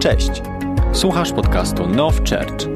[0.00, 0.30] Cześć.
[0.92, 2.68] Słuchasz podcastu Now Church.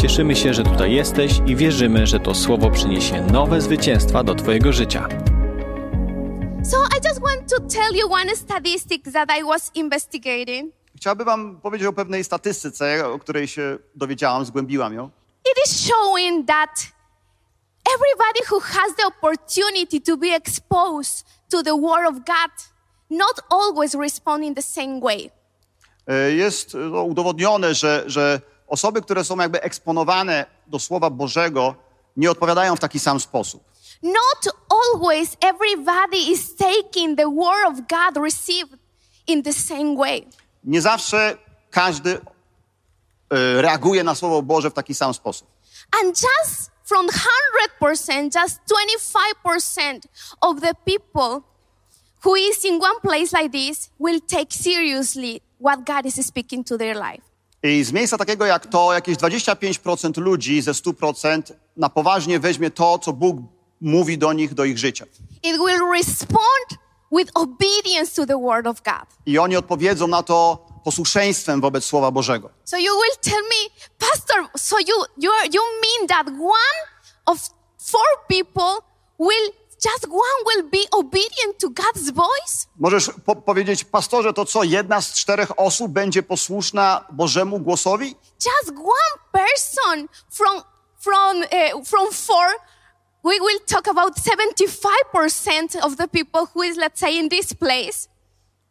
[0.00, 4.72] Cieszymy się, że tutaj jesteś i wierzymy, że to słowo przyniesie nowe zwycięstwa do twojego
[4.72, 5.08] życia.
[6.64, 10.74] So I just want to tell you one statistic that I was investigating.
[10.96, 15.10] Chciałbym wam powiedzieć o pewnej statystyce, o której się dowiedziałam, zgłębiłam ją.
[15.50, 16.86] It is showing that
[17.94, 22.52] everybody who has the opportunity to be exposed to the Word of God
[23.10, 25.37] not always respond in the same way.
[26.08, 31.74] E, Jest no, udowodnione, że, że osoby, które są jakby eksponowane do Słowa Bożego,
[32.16, 33.64] nie odpowiadają w taki sam sposób.
[34.02, 38.78] Not always everybody is taking the Word of God received
[39.26, 40.28] in the same way.
[40.64, 41.38] Nie zawsze
[41.70, 45.48] każdy e, reaguje na Słowo Boże w taki sam sposób.
[46.02, 47.06] And just from
[47.80, 48.60] 100%, just
[49.44, 50.00] 25%
[50.40, 51.40] of the people
[52.24, 56.78] who is in one place like this will take seriously what God is speaking to
[56.78, 57.22] their life.
[57.62, 61.42] I z miejsca takiego jak to, jakieś 25% ludzi ze 100%
[61.76, 63.36] na poważnie weźmie to, co Bóg
[63.80, 65.04] mówi do nich, do ich życia.
[65.42, 66.78] It will respond
[67.12, 69.06] with obedience to the word of God.
[69.26, 72.50] I oni odpowiedzą na to posłuszeństwem wobec Słowa Bożego.
[72.64, 76.78] So you will tell me, Pastor, so you, you, you mean that one
[77.26, 77.38] of
[77.78, 78.86] four people
[79.18, 79.52] will,
[79.84, 82.66] just one will be obedient to God's voice?
[82.78, 88.16] Możesz po- powiedzieć, pastorze, to co, jedna z czterech osób będzie posłuszna Bożemu głosowi?
[88.46, 90.62] just one person from
[91.00, 92.46] from uh, from four
[93.24, 98.08] we will talk about 75% of the people who is let's say in this place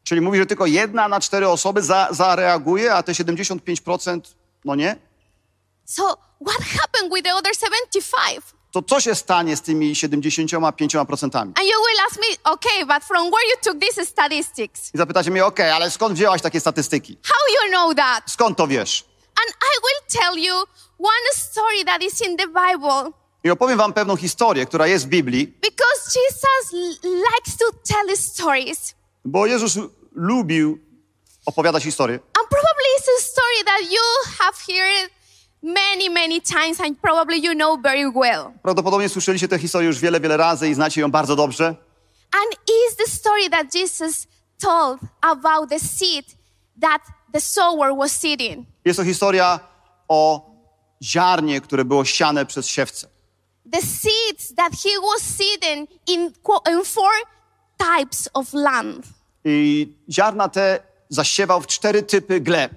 [0.03, 4.22] Czyli mówi, że tylko jedna na cztery osoby za, zareaguje, a te 75%
[4.66, 4.95] no nie?
[5.85, 8.41] so what happened with the other 75
[8.72, 11.38] To co się stanie z tymi 75%?
[11.40, 15.32] and you will ask me okay but from where you took these statistics I zapytacie
[15.32, 17.18] mnie, okej, ale skąd wzięłaś takie statystyki?
[17.24, 19.04] how you know that Skąd to wiesz?
[19.46, 20.56] and i will tell you
[21.00, 23.12] one story that is in the bible
[23.44, 26.72] I opowiem wam pewną historię, która jest w Biblii, because jesus
[27.03, 29.78] likes to tell stories bo Jezus
[30.16, 30.80] lubił
[31.46, 32.16] opowiadać historie.
[32.16, 35.12] And probably it's a story that you have heard
[35.67, 38.51] many, many times and probably you know very well.
[38.61, 41.67] Prawdopodobnie słyszeliście tę historię już wiele, wiele razy i znacie ją bardzo dobrze.
[42.31, 44.28] And is the story that Jesus
[44.61, 46.25] told about the seed
[46.81, 47.01] that
[47.33, 48.66] the sower was sitting.
[48.85, 49.59] Jest to historia
[50.07, 50.51] o
[51.03, 53.07] ziarnie, które było siane przez siewcę.
[53.72, 56.34] The seeds that he was sitting in,
[56.69, 57.11] in four
[57.78, 59.05] types of land.
[59.45, 60.79] I ziarna te
[61.09, 62.72] zasiewał w cztery typy gleb.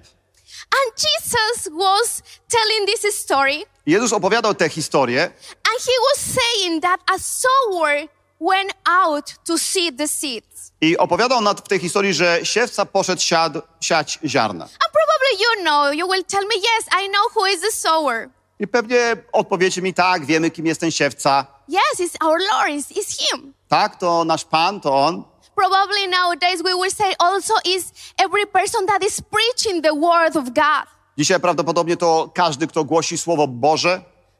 [0.71, 5.23] And Jesus was telling this story Jezus opowiadał tę historię
[5.69, 8.07] and he was saying that a sower
[8.41, 10.71] went out to seed the seeds.
[10.81, 14.63] i opowiadał nad, w tej historii, że siewca poszedł siad, siać ziarna.
[14.63, 18.29] And probably you know, you will tell me, yes, I know who is the sower.
[18.59, 21.45] I pewnie odpowiecie mi tak, wiemy kim jest ten siewca.
[21.69, 23.53] Yes, it's our Lord, it's, it's Him.
[23.67, 25.23] Tak, to nasz Pan, to On.
[25.61, 30.45] Probably nowadays we will say also is every person that is preaching the word of
[30.53, 30.85] God.
[31.17, 33.93] Dzisiaj prawdopodobnie to każdy, kto głosi Słowo Boże.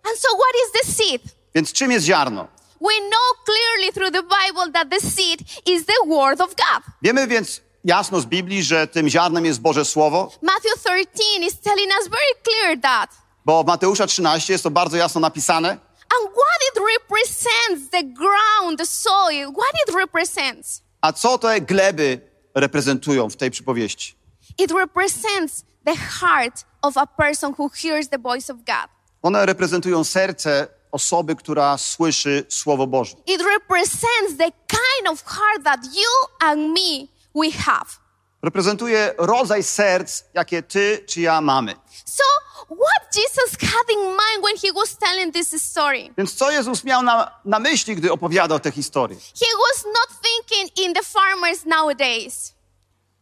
[0.03, 1.21] And so what is the seed?
[1.55, 2.47] Więc czym jest ziarno?
[2.81, 6.83] We know clearly through the Bible that the seed is the word of God.
[7.01, 11.91] Wiemy więc jasno z Biblii, że tym ziarnem jest Boże Słowo, Matthew 13 is telling
[12.01, 13.09] us very clear that.
[13.45, 15.69] bo w Mateusza 13 jest to bardzo jasno napisane.
[15.69, 20.81] And what it represents, the ground, the soil, what it represents?
[21.01, 22.21] A co te gleby
[22.55, 24.15] reprezentują w tej przypowieści?
[24.57, 28.89] It represents the heart of a person who hears the voice of God.
[29.21, 33.15] One reprezentują serce osoby, która słyszy Słowo Boże.
[33.25, 38.00] It represents the kind of heart that you and me we have.
[38.43, 41.75] Reprezentuje rodzaj serc, jakie ty czy ja mamy.
[42.05, 42.23] So,
[42.69, 46.09] what Jesus had in mind when he was telling this story?
[46.17, 49.17] Więc co Jezus miał na, na myśli, gdy opowiadał tę historię?
[49.17, 52.53] He was not thinking in the farmers nowadays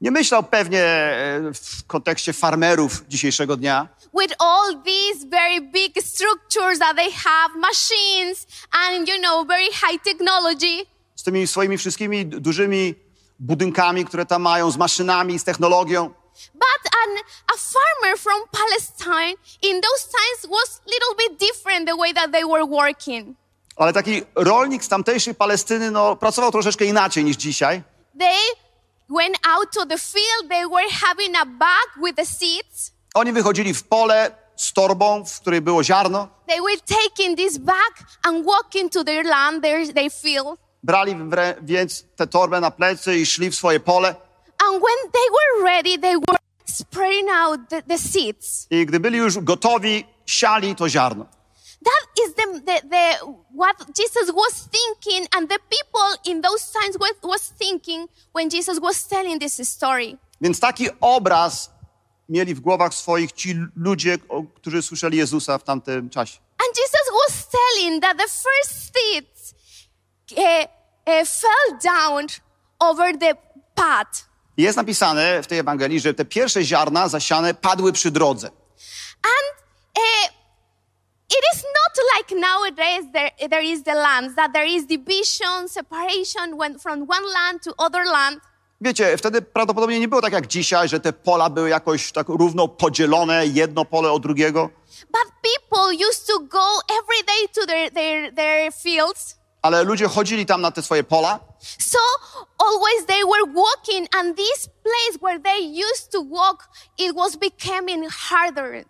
[0.02, 3.88] Nie myślał pewnie e, w kontekście farmerów dzisiejszego dnia,
[4.22, 10.04] with all these very big structures that they have, machines and you know, very high
[10.04, 10.86] technology.
[11.16, 12.96] z tymi swoimi wszystkimi dużymi
[13.40, 16.10] budynkami, które tam mają, z maszynami, z technologią.
[16.54, 21.96] But an, a farmer from Palestine in those times was a little bit different the
[21.98, 23.36] way that they were working.
[23.76, 27.84] Ale taki rolnik z tamtejszej Palestyny no, pracował troszeczkę inaczej niż dzisiaj.
[28.20, 28.40] They
[29.10, 32.92] went out to the field, they were having a bag with the seeds.
[33.14, 37.94] Oni wychodzili w pole z torbą, w której było ziarno, They were taking this bag
[38.24, 40.60] and walking to their land, their, their field.
[40.84, 41.16] Brali
[41.62, 44.16] więc tę torbę na plecy i szli w swoje pole.
[44.68, 48.68] And when they were ready, they were spreading out the, the seeds.
[48.70, 51.26] I gdy byli już gotowi, siali to ziarno.
[51.84, 56.98] That is the, the, the what Jesus was thinking, and the people in those times
[57.00, 60.18] was, was thinking when Jesus was telling this story.
[60.42, 61.72] Więc taki obraz
[62.30, 64.18] mieli w głowach swoich ci ludzie,
[64.56, 66.40] którzy słyszeli Jezusa w tamtym czasie.
[66.68, 69.54] And Jesus was telling that the first seeds
[71.26, 72.28] fell down
[72.80, 73.36] over the
[73.76, 74.30] path.
[74.58, 78.48] Jest napisane w tej Ewangelii, że te pierwsze ziarna zasiane padły przy drodze.
[79.24, 79.64] And
[79.98, 80.30] uh,
[81.30, 86.58] it is not like nowadays there, there is the lands, that there is division, separation
[86.58, 88.40] when, from one land to other land.
[88.82, 92.68] Wiecie, wtedy prawdopodobnie nie było tak jak dzisiaj, że te pola były jakoś tak równo
[92.68, 94.70] podzielone, jedno pole od drugiego,
[95.12, 99.36] But people used to go every day to their, their, their fields.
[99.62, 101.40] Ale ludzie chodzili tam na te swoje pola
[101.80, 102.00] So
[102.58, 105.60] always they were walking, and this place where they
[105.90, 108.86] used to walk, it was becoming harder.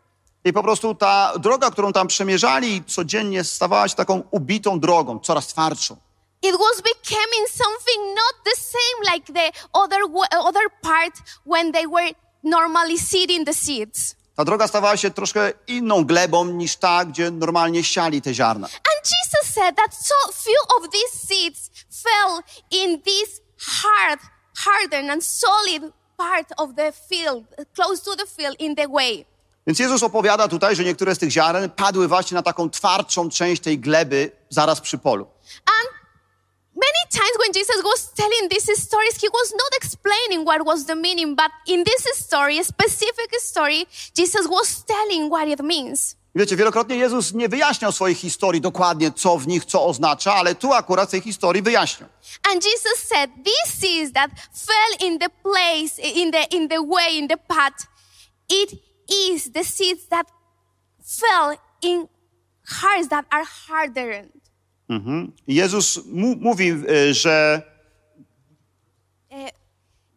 [0.46, 5.48] i po prostu ta droga, którą tam przemierzali codziennie stawała się taką ubitą drogą, coraz
[5.48, 5.98] twardszą.
[6.42, 10.00] It was becoming something not the same like the other
[10.32, 11.14] other part
[11.46, 12.12] when they were
[12.44, 14.16] normally seeding the seeds.
[14.40, 18.68] Ta droga stawała się troszkę inną glebą niż ta, gdzie normalnie siali te ziarna.
[18.68, 21.72] And Jesus said that so few of these seeds
[22.04, 22.40] fell
[22.72, 24.20] in this hard,
[24.56, 27.44] hardened and solid part of the field,
[27.76, 29.26] close to the field in the way.
[29.68, 33.62] Więc Jezus opowiada tutaj, że niektóre z tych ziaren padły właśnie na taką twardszą część
[33.62, 35.28] tej gleby zaraz przy polu.
[35.66, 35.99] And
[36.86, 40.96] many times when Jesus was telling these stories, he was not explaining what was the
[40.96, 46.16] meaning, but in this story, a specific story, Jesus was telling what it means.
[46.36, 50.74] Wiecie, wielokrotnie Jezus nie wyjaśniał swoich historii dokładnie, co w nich co oznacza, ale tu
[50.74, 52.10] akurat tej historii wyjaśniał.
[52.52, 57.18] And Jesus said, These seeds that fell in the place, in the, in the way,
[57.18, 57.88] in the path,
[58.50, 58.72] it
[59.10, 60.28] is the seeds that
[61.04, 62.08] fell in
[62.66, 64.39] hearts that are hardened.
[65.48, 66.00] I Jezus
[66.40, 67.62] mówi, y, że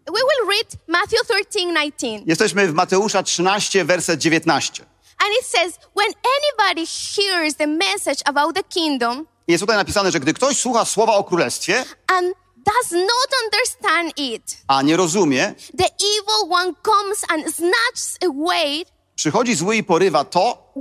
[0.07, 2.23] We will read Matthew 13, 19.
[2.27, 4.85] jesteśmy w Mateusza 13, werset 19.
[5.19, 10.21] And it says, When anybody hears the message about the kingdom Jest tutaj napisane, że
[10.21, 15.85] gdy ktoś słucha słowa o królestwie, and does not understand it, a nie rozumie, the
[15.85, 18.85] evil one comes and snatches away
[19.15, 20.73] przychodzi zły i porywa to,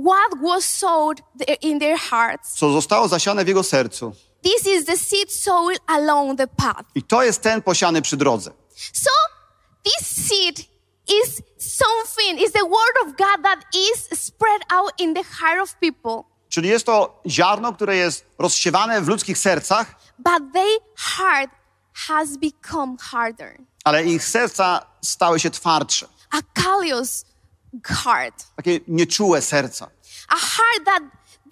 [2.54, 4.12] co zostało zasiane w jego sercu.
[4.42, 6.84] This is the seed sown along the path.
[6.94, 8.50] I to jest ten posiany przy drodze.
[8.92, 9.10] So
[9.84, 10.58] this seed
[11.08, 15.74] is something, is the word of God that is spread out in the heart of
[15.74, 16.32] people.
[16.48, 21.50] Czyli jest to ziarno, które jest rozsiewane w ludzkich sercach, But their heart
[22.08, 23.58] has become harder.
[23.84, 26.06] ale ich serca stały się twardsze.
[26.30, 27.24] A callous
[27.84, 28.34] heart.
[28.56, 29.90] Takie nieczułe serca.
[30.28, 31.02] A heart that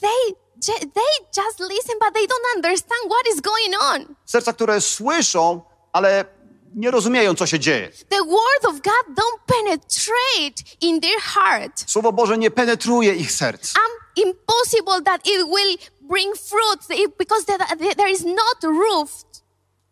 [0.00, 0.34] they,
[0.80, 4.14] they just listen, but they don't understand what is going on.
[4.26, 5.60] Serca, które słyszą,
[5.92, 6.24] ale
[6.74, 7.88] nie rozumieją, co się dzieje.
[8.08, 11.84] The word of God don't penetrate in their heart.
[11.90, 13.74] Słowo Boże nie penetruje ich serc.
[13.76, 19.10] Um, impossible that it will bring fruit it- because there, there is not roof.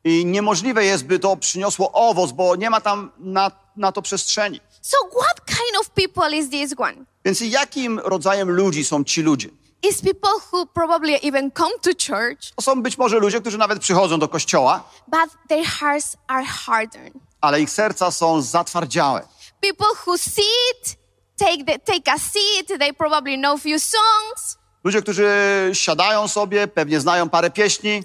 [0.04, 4.60] I niemożliwe jest, by to przyniosło owoc, bo nie ma tam na, na to przestrzeni.
[4.88, 6.94] So what kind of people is this one?
[7.24, 9.48] Więc jakim rodzajem ludzi są ci ludzie?
[9.82, 13.78] Is people who probably even come to church, To są być może ludzie, którzy nawet
[13.78, 17.12] przychodzą do kościoła, but their hearts are hardened.
[17.40, 19.28] ale ich serca są zatwardziałe.
[19.60, 20.96] People who sit,
[21.38, 24.58] take, the, take a seat, they probably know few songs.
[24.84, 25.28] Ludzie, którzy
[25.72, 28.02] siadają sobie, pewnie znają parę pieśni,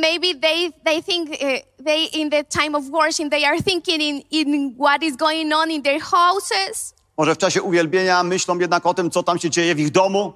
[0.00, 1.36] Maybe they, they think uh,
[1.84, 5.70] they in the time of worship they are thinking in, in what is going on
[5.70, 6.94] in their houses.
[7.18, 10.32] może w czasie uwielbienia myślą jednak o tym, co tam się dzieje w ich domu,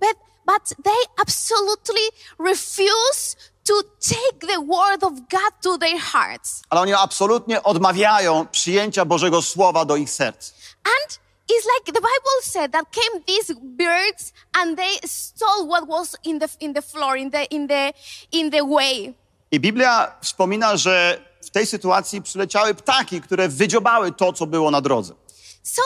[0.00, 2.02] But, but they absolutely
[2.38, 6.62] refuse to take the word of God to their hearts.
[6.70, 10.52] ale oni absolutnie odmawiają przyjęcia Bożego Słowa do ich serc.
[10.84, 16.16] And it's like the Bible said that came these birds and they stole what was
[16.24, 17.92] in the, in the floor, in the, in the,
[18.32, 19.14] in the way.
[19.50, 24.80] I Biblia wspomina, że w tej sytuacji przyleciały ptaki, które wydziobały to, co było na
[24.80, 25.14] drodze.
[25.62, 25.82] So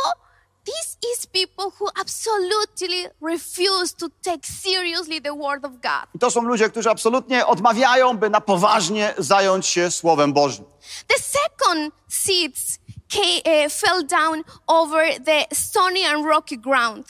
[0.65, 6.07] this is people who absolutely refuse to take seriously the word of God.
[6.15, 10.65] I to są ludzie, którzy absolutnie odmawiają, by na poważnie zająć się Słowem Bożym.
[11.07, 12.79] The second seeds
[13.13, 17.07] ca- uh, fell down over the stony and rocky ground.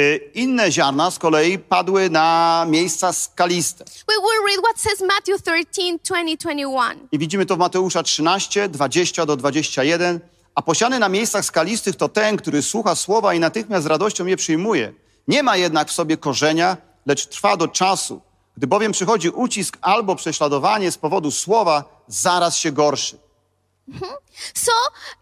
[0.00, 3.84] Y, Inne ziarna z kolei padły na miejsca skaliste.
[3.84, 7.08] We will read what says Matthew 13, 20, 21.
[7.12, 10.20] I widzimy to w Mateusza 13, 20 do 21,
[10.54, 14.36] A posiany na miejscach skalistych to ten, który słucha słowa i natychmiast z radością je
[14.36, 14.92] przyjmuje.
[15.28, 18.20] Nie ma jednak w sobie korzenia, lecz trwa do czasu.
[18.56, 23.18] Gdy bowiem przychodzi ucisk albo prześladowanie z powodu słowa, zaraz się gorszy.
[24.54, 24.72] So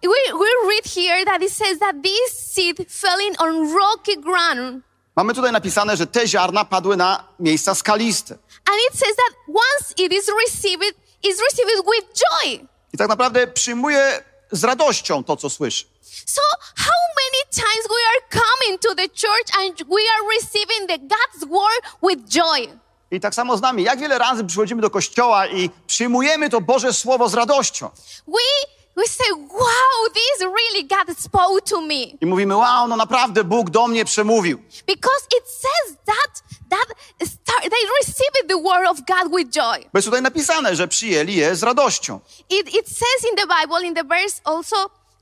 [0.02, 4.82] we, we read here that it says that this seed fell in on rocky ground.
[5.16, 8.34] Mamy tutaj napisane, że te ziarna padły na miejsca skaliste.
[8.66, 12.66] And it says that once it is received, is received with joy.
[12.92, 15.84] I tak naprawdę przyjmuje z radością to, co słyszy.
[16.26, 16.40] So
[16.76, 21.44] how many times we are coming to the church and we are receiving the God's
[21.50, 22.78] word with joy?
[23.10, 23.82] I tak samo z nami.
[23.82, 27.90] Jak wiele razy przychodzimy do kościoła i przyjmujemy to Boże Słowo z radością.
[28.26, 33.44] We we say, "Wow, this really God spoke to me." I mówimy, wow, no naprawdę
[33.44, 34.58] Bóg do mnie przemówił.
[34.86, 36.88] Because it says that that
[37.28, 39.78] start, they received the word of God with joy.
[39.92, 42.20] Bo jest tutaj napisane, że przyjęli je z radością.
[42.50, 44.76] It, it says in the Bible, in the verse also,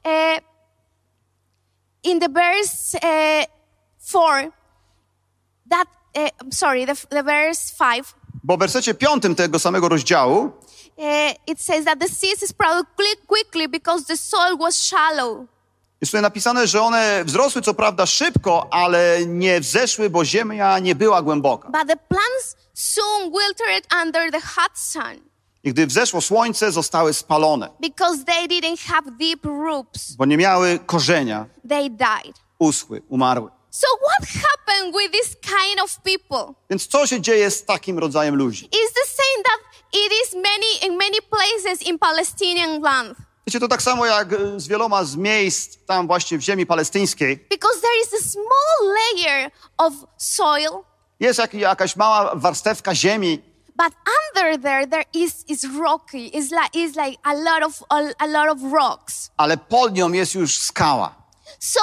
[0.04, 0.40] uh,
[2.02, 3.46] in the verse uh,
[4.12, 4.50] 4,
[5.70, 8.04] that, I'm sorry, the, the verse 5,
[8.44, 11.04] Bo w wersecie piątym tego samego rozdziału uh,
[11.46, 15.38] it says that the seeds sprouted quick, quickly because the soil was shallow.
[16.00, 20.94] jest tutaj napisane, że one wzrosły co prawda szybko, ale nie wzeszły, bo ziemia nie
[20.94, 21.68] była głęboka.
[21.70, 25.20] But the plants soon wilted under the hot sun
[25.64, 30.12] I gdy wzeszło słońce, zostały spalone, because they didn't have deep roots.
[30.16, 32.36] bo nie miały korzenia, They died.
[32.58, 33.50] uschły, umarły.
[33.76, 36.54] So what happened with this kind of people?
[36.70, 38.64] Więc co się dzieje z takim rodzajem ludzi?
[38.64, 39.60] It's the same that
[39.92, 43.18] it is many in many places in Palestinian land.
[43.46, 47.36] Wiecie, to tak samo jak e, z wieloma z miejsc tam właśnie w ziemi palestyńskiej.
[47.50, 50.70] Because there is a small layer of soil,
[51.20, 53.42] Jest jak, jakaś mała warstewka ziemi,
[53.76, 56.30] but under there there is is rocky.
[56.30, 59.30] It's like it's like a lot of a, a lot of rocks.
[59.36, 61.25] ale pod nią jest już skała.
[61.60, 61.80] So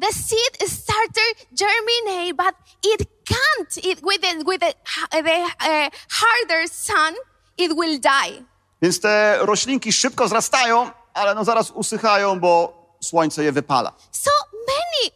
[0.00, 2.54] the seed started germinate, but
[2.84, 3.84] it can't.
[3.84, 4.74] It with the with the,
[5.22, 7.14] the uh, harder sun,
[7.58, 8.44] it will die.
[8.82, 13.92] Więc te roślinki szybko wzrastają, ale no zaraz usychają, bo słońce je wypala.
[14.12, 15.12] So many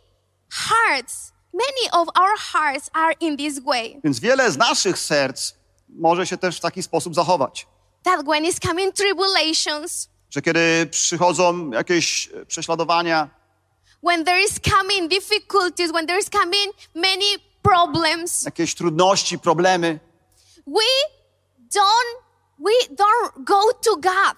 [0.51, 4.01] hearts, many of our hearts are in this way.
[4.05, 5.53] Więc wiele z naszych serc
[5.89, 7.67] może się też w taki sposób zachować.
[8.03, 13.29] That when it's coming tribulations, Że kiedy przychodzą jakieś prześladowania,
[14.03, 19.99] when there is coming difficulties, when there is coming many problems, jakieś trudności, problemy,
[20.67, 20.85] we
[21.75, 24.37] don't we don't go to God.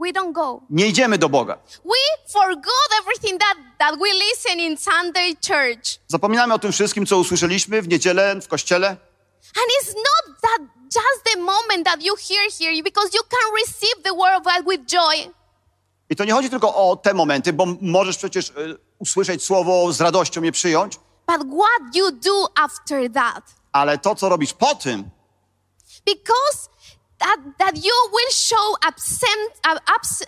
[0.00, 0.60] We don't go.
[0.70, 1.58] nie idziemy do Boga.
[1.84, 1.98] We
[2.28, 5.98] forgot everything that, that we listen in Sunday church.
[6.08, 8.88] Zapominamy o tym wszystkim, co usłyszeliśmy w niedzielę w kościele.
[9.56, 14.02] And it's not that just the moment that you hear here because you can receive
[14.02, 15.30] the word of God with joy.
[16.10, 18.52] I to nie chodzi tylko o te momenty, bo możesz przecież e,
[18.98, 23.44] usłyszeć słowo z radością je przyjąć, But what you do after that.
[23.72, 25.10] ale to, co robisz po tym,
[26.06, 26.68] Because
[27.18, 30.26] that, that you will show absent, uh, abs, uh,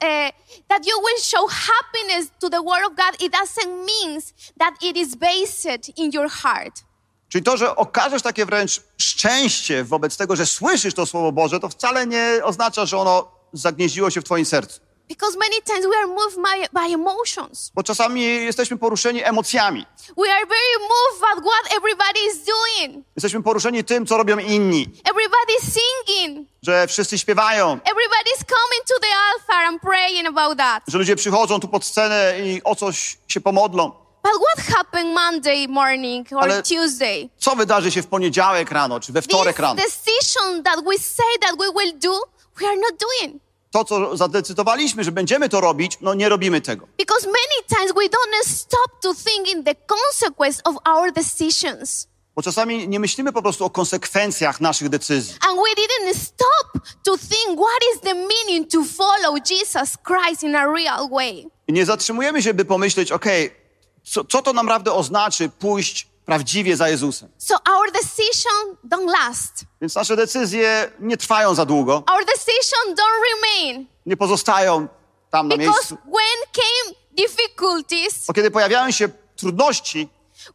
[0.69, 4.21] that you will show happiness to the word of God, it doesn't mean
[4.59, 6.85] that it is based in your heart.
[7.29, 11.69] Czyli to, że okażesz takie wręcz szczęście wobec tego, że słyszysz to Słowo Boże, to
[11.69, 14.81] wcale nie oznacza, że ono zagnieździło się w twoim sercu.
[15.09, 17.71] Because many times we are moved by, by emotions.
[17.75, 19.87] Bo czasami jesteśmy poruszeni emocjami.
[20.17, 23.07] We are very moved by what everybody is doing.
[23.17, 24.83] Jesteśmy poruszeni tym, co robią inni.
[25.05, 26.49] Everybody is singing.
[26.63, 30.83] Że wszyscy śpiewają, Everybody is coming to the altar and praying about that.
[30.89, 33.93] że ludzie przychodzą tu pod scenę i o coś się pomodlą.
[34.23, 37.29] But what happened Monday morning or Ale- Tuesday?
[37.39, 39.75] Co wydarzy się w poniedziałek rano, czy we wtorek This rano?
[39.83, 42.21] decision that we say that we will do,
[42.61, 43.43] we are not doing.
[43.77, 46.87] To, co zadecydowaliśmy, że będziemy to robić, no nie robimy tego.
[46.99, 52.09] Because many times we don't stop to think in the consequence of our decisions.
[52.37, 55.35] Bo czasami nie myślimy po prostu o konsekwencjach naszych decyzji.
[55.49, 60.57] And we didn't stop to think what is the meaning to follow Jesus Christ in
[60.57, 61.47] a real way.
[61.69, 63.51] I nie zatrzymujemy się, by pomyśleć, okej,
[64.05, 67.29] co, co to naprawdę oznaczy pójść prawdziwie za Jezusem.
[67.39, 69.65] So our decision don't last.
[69.81, 73.87] Więc nasze decyzje nie trwają za długo, Our decision don't remain.
[74.07, 74.89] nie pozostają
[75.31, 75.97] tam na Because miejscu.
[76.05, 80.09] when came difficulties, Bo kiedy pojawiają się trudności,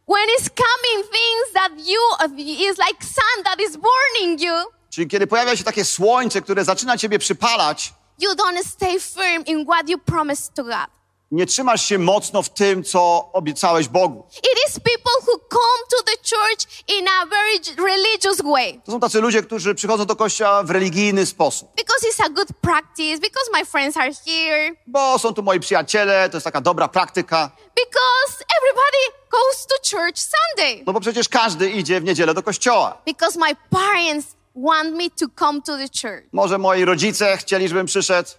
[0.08, 2.00] when it's coming things that you
[2.48, 4.54] is like sun that is burning you,
[4.90, 9.64] czyli kiedy pojawia się takie słońce, które zaczyna ciebie przypalać, you don't stay firm in
[9.66, 10.86] what you promised to God.
[11.32, 14.26] Nie trzymasz się mocno w tym, co obiecałeś Bogu.
[14.38, 18.80] It is people who come to the church in a very religious way.
[18.84, 21.68] To są tacy ludzie, którzy przychodzą do kościoła w religijny sposób.
[21.76, 26.28] Because it's a good practice, because my friends are here, Bo są tu moi przyjaciele,
[26.30, 27.50] to jest taka dobra praktyka.
[27.76, 33.02] because everybody goes to church Sunday, No bo przecież każdy idzie w niedzielę do kościoła.
[33.06, 36.24] because my parents want me to come to the church.
[36.32, 38.30] Może moi rodzice chcieli, żebym przyszedł.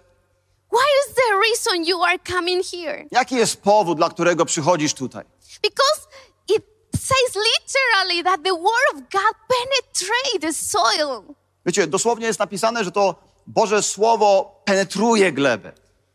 [0.74, 3.06] What is the reason you are coming here?
[3.12, 5.26] Jaki jest powód, dla którego przychodzisz tutaj?
[5.62, 6.08] Because
[6.50, 6.64] it
[6.96, 11.24] says literally that the word of God penetrates the soil.
[11.66, 13.16] Wiecie, dosłownie jest napisane, że to
[13.48, 15.72] Boże Słowo penetruje glebę,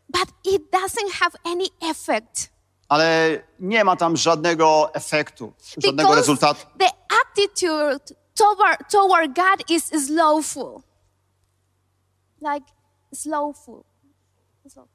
[0.09, 2.49] But it doesn't have any effect.
[2.89, 6.65] ale nie ma tam żadnego efektu, żadnego Because rezultatu.
[6.79, 6.89] the
[7.21, 10.81] attitude toward, toward God is slowful.
[12.41, 12.65] Like
[13.13, 13.83] slowful.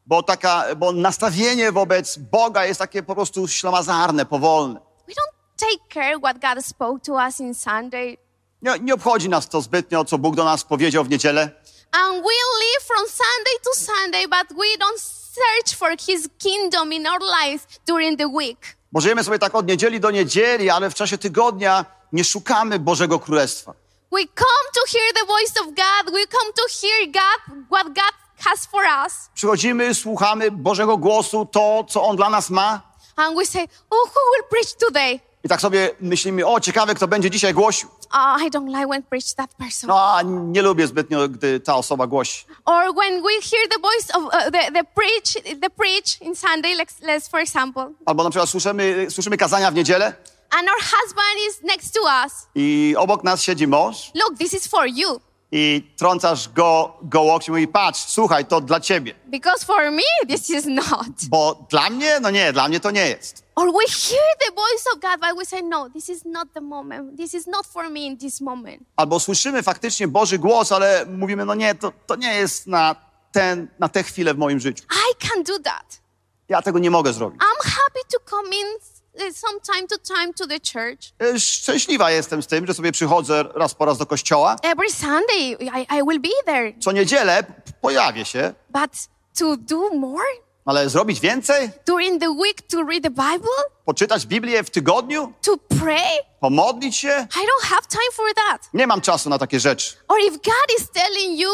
[0.07, 4.81] Bo, taka, bo nastawienie wobec Boga jest takie po prostu ślamazarne, powolne.
[5.09, 8.16] We don't take care what God spoke to us in Sunday.
[8.62, 11.50] Nie, nie obchodzi nas to zbytnio, co Bóg do nas powiedział w niedzielę.
[11.93, 15.00] And we live from Sunday to Sunday, but we don't
[15.35, 18.76] search for His kingdom in our lives during the week.
[18.93, 23.19] Bo żyjemy sobie tak od niedzieli do niedzieli, ale w czasie tygodnia nie szukamy Bożego
[23.19, 23.75] Królestwa.
[24.12, 26.14] We come to hear the voice of God.
[26.14, 29.31] We come to hear God, what God has for us.
[29.35, 32.83] Przychodzimy, słuchamy Bożego głosu, to, co On dla nas ma.
[33.17, 35.21] And we say, Oh, who will preach today?
[35.45, 37.88] I tak sobie myślimy, o ciekawe, kto będzie dzisiaj głosił.
[38.12, 39.88] Oh, I don't like when preach that person.
[39.88, 42.45] No, a nie lubię zbytnio, gdy ta osoba głosi.
[42.64, 46.75] Or when we hear the voice of uh, the, the preach, the preach in Sunday,
[46.76, 50.12] let's, let's for example, Albo na przykład słyszymy, słyszymy kazania w niedzielę
[50.50, 52.47] and our husband is next to us.
[52.55, 55.21] i obok nas siedzi mąż Look, this is for you.
[55.56, 59.14] I trącasz go, go łokciem i mówi, patrz, słuchaj, to dla ciebie.
[59.26, 61.25] Because for me, this is not.
[61.28, 62.20] Bo dla mnie?
[62.20, 63.44] No nie, dla mnie to nie jest.
[63.54, 66.61] Or we hear the voice of God, but we say, no, this is not the
[66.61, 67.16] moment.
[67.16, 68.82] This is not for me in this moment.
[68.96, 72.96] Albo słyszymy faktycznie Boży głos, ale mówimy, no nie, to, to nie jest na,
[73.32, 74.84] ten, na tę chwilę w moim życiu.
[74.84, 76.00] I can do that.
[76.49, 77.40] Ja tego nie mogę zrobić.
[77.40, 78.94] I'm happy to come in
[79.33, 81.12] some time to time to the church.
[81.34, 84.56] E, Szczęśliwa jestem z tym, że sobie przychodzę raz po raz do kościoła.
[84.62, 86.73] Every Sunday, I, I will be there.
[86.80, 87.45] Co niedzielę
[87.80, 88.91] pojawię się, But
[89.39, 90.25] to do more
[90.67, 91.71] ale zrobić więcej?
[91.86, 93.49] during the week to read the Bible,
[93.84, 95.32] Poczytać Biblię w tygodniu?
[95.43, 97.26] to pray, Pomodlić się?
[97.36, 98.69] I don't have time for that.
[98.75, 99.95] Nie mam czasu na takie rzeczy.
[100.08, 101.50] Or if God is telling you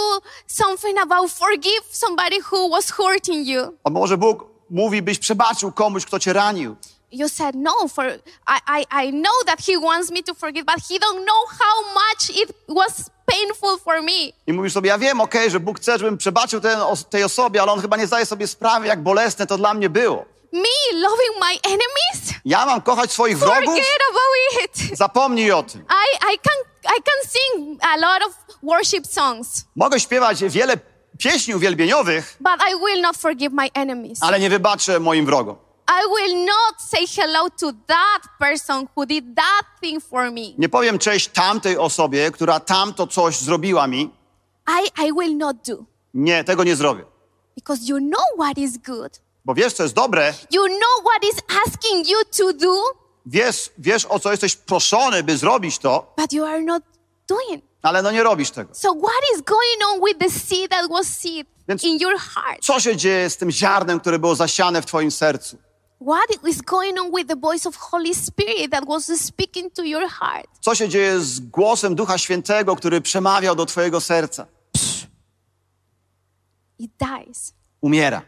[0.46, 6.04] something about forgive somebody who was hurting you, A może Bóg mówi, byś przebaczył komuś,
[6.04, 6.76] kto cię ranił.
[7.12, 8.05] You said no for
[8.46, 11.94] I, I, I know that he wants me to forgive but he don't know how
[11.94, 15.99] much it was painful for me I mówisz sobie, ja wiem, okej, że Bóg chce,
[15.99, 16.79] żebym przebaczył ten,
[17.11, 20.25] tej osobie, ale on chyba nie zdaje sobie sprawy, jak bolesne to dla mnie było.
[20.53, 23.64] me loving my enemies Ja mam kochać swoich wrogów?
[23.64, 25.81] forget about it Zapomnij o tym.
[25.81, 26.55] I, I can
[26.99, 30.77] I can sing a lot of worship songs Mogę śpiewać wiele
[31.18, 35.57] pieśni uwielbieniowych, but I will not forgive my enemies ale nie wybaczę moim wrogom.
[35.90, 40.68] I will not say hello to that person who did that thing for me Nie
[40.68, 44.11] powiem cześć tamtej osobie, która tamto coś zrobiła mi.
[44.68, 47.05] I, I will not do Nie, tego nie zrobię.
[47.57, 51.40] because you know what is good Bo wiesz, co jest dobre, You know what is
[51.66, 52.74] asking you to do,
[53.26, 56.83] wiesz, wiesz o co jesteś proszony, by zrobić to, but you are not
[57.29, 57.64] doing.
[57.83, 58.74] ale no nie robisz tego.
[58.74, 62.59] So what is going on with the seed that was seed Więc- in your heart?
[62.62, 65.59] Co się dzieje z tym ziarnem, które było zasiane w twoim sercu?
[66.00, 70.08] What is going on with the voice of Holy Spirit that was speaking to your
[70.08, 70.46] heart?
[70.60, 74.46] Co się dzieje z głosem Ducha Świętego, który przemawiał do twojego serca?
[76.78, 77.54] It dies.
[77.80, 78.22] Umiera.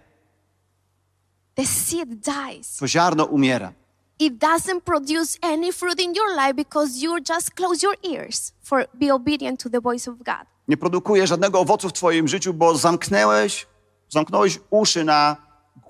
[1.54, 2.76] The seed dies.
[2.76, 3.72] To ziarno umiera.
[4.18, 8.87] It doesn't produce any fruit in your life because you just close your ears for
[8.94, 10.46] be obedient to the voice of God.
[10.68, 13.66] Nie produkuje żadnego owocu w twoim życiu, bo zamknęłeś,
[14.08, 15.37] zamknąłeś uszy na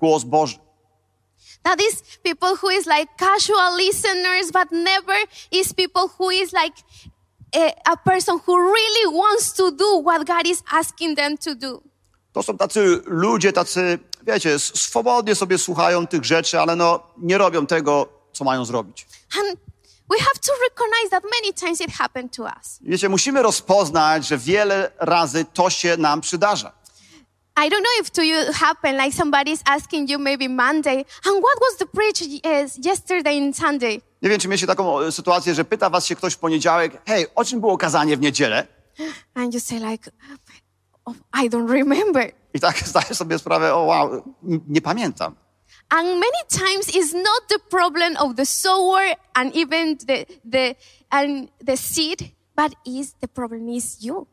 [0.00, 0.58] głos Boży.
[2.22, 5.14] People who is like casual listeners, but never
[5.50, 6.74] is people who is like
[7.54, 11.82] a, a person who really wants to do what God is asking them to do.
[12.32, 17.66] To są tacy ludzie, tacy, wiecie, swobodnie sobie słuchają tych rzeczy, ale no nie robią
[17.66, 19.06] tego, co mają zrobić.
[19.38, 19.58] And
[20.10, 22.78] we have to recognize that many times it happened to us.
[22.80, 26.72] Wiecie, musimy rozpoznać, że wiele razy to się nam przydarza.
[27.56, 31.58] I don't know if to you happened, like somebody's asking you maybe Monday, and what
[31.60, 34.00] was the preach uh, yesterday and Sunday?
[34.22, 37.26] Nie wiem, czy mieliście taką e, sytuację, że pyta was się ktoś w poniedziałek, hej,
[37.34, 38.66] o czym było kazanie w niedzielę?
[39.34, 40.10] And you say like,
[41.04, 42.32] oh, I don't remember.
[42.54, 44.12] I tak zdaję sobie sprawę, o wow,
[44.44, 45.34] n- nie pamiętam.
[45.88, 50.74] And many times it's not the problem of the sower and even the, the,
[51.10, 52.18] and the seed,
[52.56, 54.26] but is the problem is you.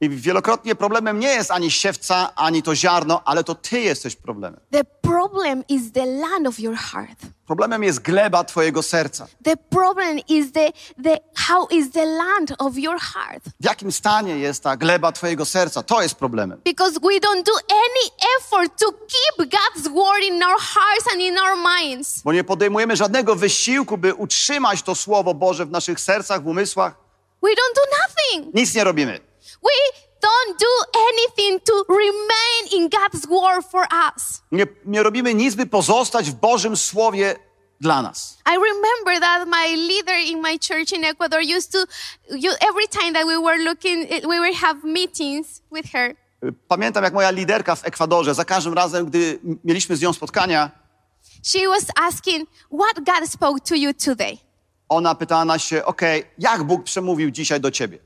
[0.00, 4.60] I wielokrotnie problemem nie jest ani siewca, ani to ziarno, ale to ty jesteś problemem.
[4.70, 7.18] The problem is the land of your heart.
[7.46, 9.26] Problemem jest gleba twojego serca.
[9.44, 10.72] The problem is the,
[11.04, 13.44] the how is the land of your heart.
[13.60, 15.82] W jakim stanie jest ta gleba twojego serca?
[15.82, 16.60] To jest problemem.
[16.64, 21.38] Because we don't do any effort to keep God's word in our hearts and in
[21.38, 22.22] our minds.
[22.22, 26.94] Bo nie podejmujemy żadnego wysiłku, by utrzymać to Słowo Boże w naszych sercach, w umysłach.
[27.42, 28.54] We don't do nothing.
[28.54, 29.33] Nic nie robimy.
[29.64, 34.42] We don't do anything to remain in God's word for us.
[34.52, 37.36] Nie, nie robimy nic, by pozostać w Bożym Słowie
[37.80, 38.38] dla nas.
[38.46, 41.78] I remember that my leader in my church in Ecuador used to,
[42.70, 46.14] every time that we were looking, we would have meetings with her.
[46.68, 50.70] Pamiętam, jak moja liderka w Ekwadorze, za każdym razem, gdy mieliśmy z nią spotkania,
[51.42, 54.38] She was asking, What God spoke to you today?
[54.88, 57.98] ona pytała nas się, okej, jak Bóg przemówił dzisiaj do ciebie?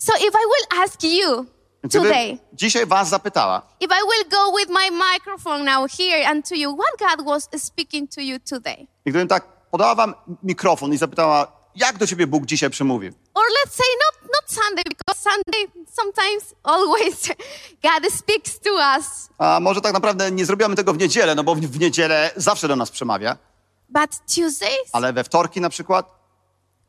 [0.00, 1.46] So if I will ask you
[1.90, 6.54] today, dzisiaj was zapytała, if I will go with my microphone now here and to
[6.56, 8.86] you, what God was speaking to you today?
[9.04, 13.12] i gdybym tak podała wam mikrofon i zapytała, jak do ciebie Bóg dzisiaj przemówił?
[13.34, 17.28] Or let's say not not Sunday because Sunday sometimes always
[17.86, 21.54] God speaks to us, A może tak naprawdę nie zrobiłam tego w niedzielę, no bo
[21.54, 23.36] w, w niedzielę zawsze do nas przemawia,
[23.88, 26.06] but Tuesdays, ale we wtorki na przykład,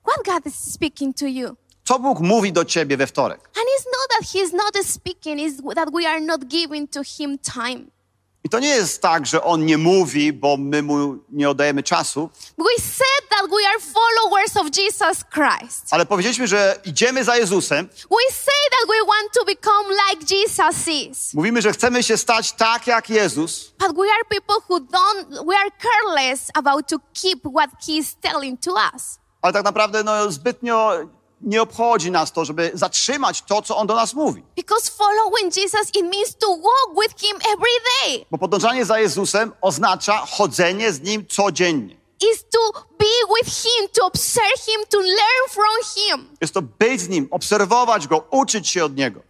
[0.08, 1.56] what God is speaking to you?
[1.84, 3.39] Co Bóg mówi do ciebie we wtorek?
[3.41, 7.38] And it's not that He's not speaking; it's that we are not giving to Him
[7.39, 7.86] time.
[8.44, 12.30] I to nie jest tak, że On nie mówi, bo my Mu nie oddajemy czasu,
[12.58, 15.86] We said that we are followers of Jesus Christ.
[15.91, 20.88] ale powiedzieliśmy, że idziemy za Jezusem, We say that we want to become like Jesus
[20.88, 21.34] is.
[21.34, 25.56] mówimy, że chcemy się stać tak jak Jezus, But we are people who don't, we
[25.58, 29.20] are careless about to keep what he is telling to us.
[29.41, 31.00] ale tak naprawdę no, zbytnio
[31.43, 34.43] nie obchodzi nas to, żeby zatrzymać to, co On do nas mówi.
[34.56, 38.25] Because following Jesus, it means to walk with him every day.
[38.32, 42.01] Bo podążanie za Jezusem oznacza chodzenie z Nim codziennie.
[42.34, 46.38] Is to be with him, to observe him, to learn from him.
[46.41, 49.21] Jest to być z Nim, obserwować Go, uczyć się od Niego.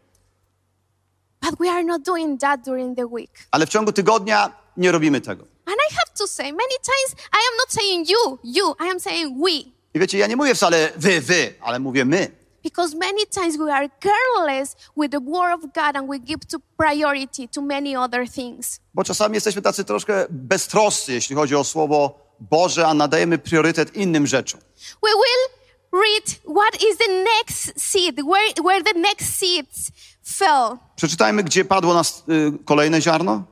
[1.41, 3.31] But we are not doing that during the week.
[3.51, 5.43] Ale w ciągu tygodnia nie robimy tego.
[5.65, 8.99] And I have to say, many times I am not saying you, you, I am
[8.99, 9.71] saying we.
[9.93, 12.31] I wiecie, ja nie mówię wcale wy, wy, ale mówię my.
[12.63, 16.57] Because many times we are careless with the word of God and we give to
[16.77, 18.79] priority to many other things.
[18.93, 24.27] Bo czasami jesteśmy tacy troszkę beztroscy, jeśli chodzi o Słowo Boże, a nadajemy priorytet innym
[24.27, 24.59] rzeczom.
[25.03, 25.61] We will
[26.01, 29.91] read what is the next seed, where, where the next seeds
[30.23, 30.77] fell.
[30.95, 33.43] Przeczytajmy, gdzie padło nas y, kolejne ziarno.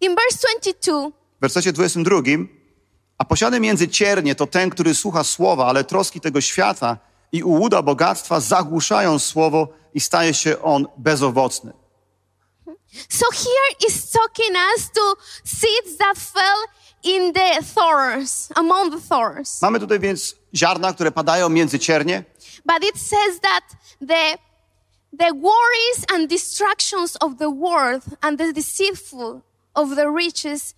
[0.00, 2.22] In verse 22, W wersecie 22.
[3.18, 6.96] A posiany między ciernie to ten, który słucha słowa, ale troski tego świata
[7.32, 11.72] i ułuda bogactwa zagłuszają słowo i staje się on bezowocny.
[13.08, 16.64] so here is talking us to seeds that fell
[17.02, 19.62] in the thorns, among the thorns.
[19.62, 22.24] Mamy tutaj więc ziarna, które padają między ciernie,
[22.64, 23.64] But it says that
[24.00, 24.38] the,
[25.18, 29.40] the worries and distractions of the world and the deceitful
[29.74, 30.74] of the riches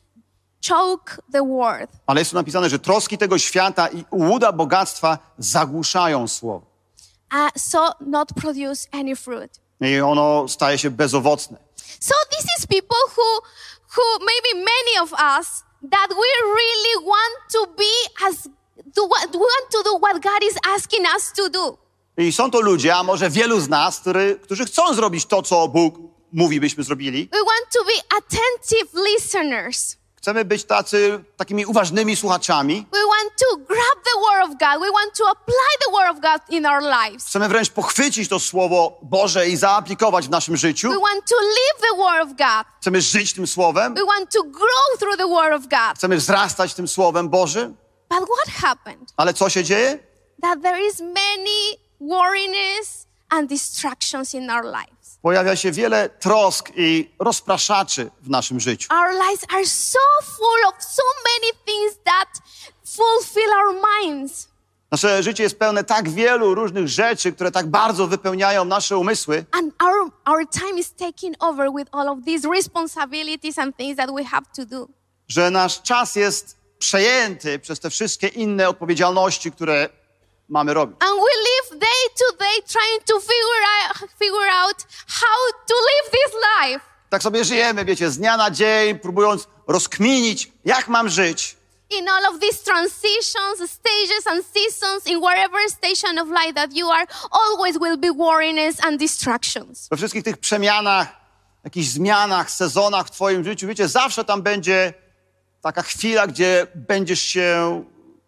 [0.68, 1.90] choke the word.
[2.07, 6.66] ale jest tu napisane, że troski tego świata i ułuda bogactwa zagłuszają słowo.
[7.33, 9.61] Uh, so not produce any fruit.
[9.81, 11.59] I ono staje się bezowocne.
[12.00, 13.42] So this is people who,
[13.96, 18.48] who maybe many of us that we really want to be as
[18.94, 21.79] do what want to do what God is asking us to do.
[22.16, 25.68] I są to ludzie, a może wielu z nas, który, którzy chcą zrobić to, co
[25.68, 25.94] Bóg
[26.33, 27.29] mówi, byśmy zrobili.
[27.33, 29.96] We want to be attentive listeners.
[30.26, 32.86] Chcemy być tacy, takimi uważnymi słuchaczami.
[32.92, 34.80] We want to grab the word of God.
[34.82, 37.26] We want to apply the word of God in our lives.
[37.26, 40.88] Chcemy wręcz pochwycić to Słowo Boże i zaaplikować w naszym życiu.
[40.88, 42.66] We want to live the word of God.
[42.80, 43.94] Chcemy żyć tym Słowem.
[43.94, 45.96] We want to grow through the word of God.
[45.96, 47.76] Chcemy wzrastać tym Słowem Bożym.
[48.08, 49.12] But what happened?
[49.16, 49.98] Ale co się dzieje?
[50.42, 54.95] That there is many worriness and distractions in our lives.
[55.26, 58.88] Pojawia się wiele trosk i rozpraszaczy w naszym życiu.
[58.92, 62.28] Our lives are so full of so many things that
[62.84, 64.48] fulfill our minds.
[64.90, 69.74] Nasze życie jest pełne tak wielu różnych rzeczy, które tak bardzo wypełniają nasze umysły, And
[69.82, 74.24] our, our time is taken over with all of these responsibilities and things that we
[74.24, 74.88] have to do.
[75.28, 79.88] że nasz czas jest przejęty przez te wszystkie inne odpowiedzialności, które
[80.48, 80.96] mamy robić.
[81.00, 81.36] And we
[81.87, 84.79] day to day trying to figure out, figure out
[85.22, 85.38] how
[85.70, 86.85] to live this life.
[87.11, 91.57] Tak sobie żyjemy, wiecie, z dnia na dzień, próbując rozkminić, jak mam żyć.
[91.90, 96.90] In all of these transitions, stages, and seasons, in whatever station of life that you
[96.90, 99.88] are, always will be worriness and distractions.
[99.90, 101.09] We wszystkich tych przemianach,
[101.64, 104.94] jakichś zmianach, sezonach w twoim życiu, wiecie, zawsze tam będzie
[105.62, 107.85] taka chwila, gdzie będziesz się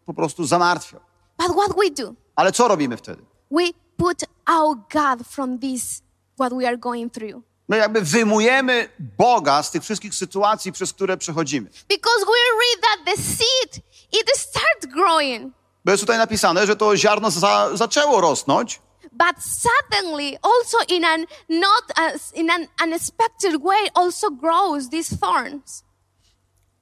[0.07, 1.01] po prostu zamartwiał.
[1.39, 2.13] But what we do?
[2.37, 3.28] Ale co robimy wtedy?
[3.51, 6.03] We put out God from this,
[6.39, 7.43] what we are going through.
[7.69, 11.71] My jakby wyjmujemy Boga z tych wszystkich sytuacji, przez które przechodzimy.
[11.89, 15.53] Because we read that the seed, it starts growing.
[15.85, 18.81] Bo jest tutaj napisane, że to ziarno za, zaczęło rosnąć,
[19.13, 25.85] But suddenly, also in an not as, in an unexpected way, also grows these thorns.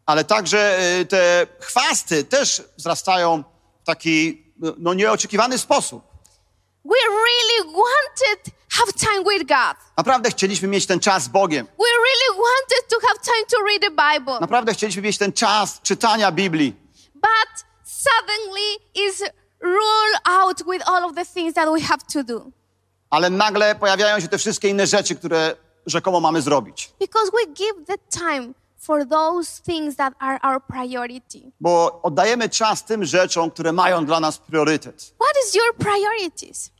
[0.06, 3.44] ale także y, te chwasty też wzrastają
[3.82, 4.44] w taki
[4.78, 6.02] no, nieoczekiwany sposób.
[6.86, 9.76] We really wanted have time with God.
[9.96, 11.66] Naprawdę chcieliśmy mieć ten czas z Bogiem.
[11.66, 14.40] We really wanted to have time to read the Bible.
[14.40, 16.74] Naprawdę chcieliśmy mieć ten czas czytania Biblii.
[17.14, 19.22] But suddenly is
[19.60, 22.50] ruled out with all of the things that we have to do.
[23.10, 26.92] Ale nagle pojawiają się te wszystkie inne rzeczy, które rzekomo mamy zrobić.
[27.00, 31.52] Because we give the time for those things that are our priority.
[31.60, 35.14] Bo oddajemy czas tym rzeczom, które mają dla nas priorytet.
[35.18, 36.75] What is your priorities?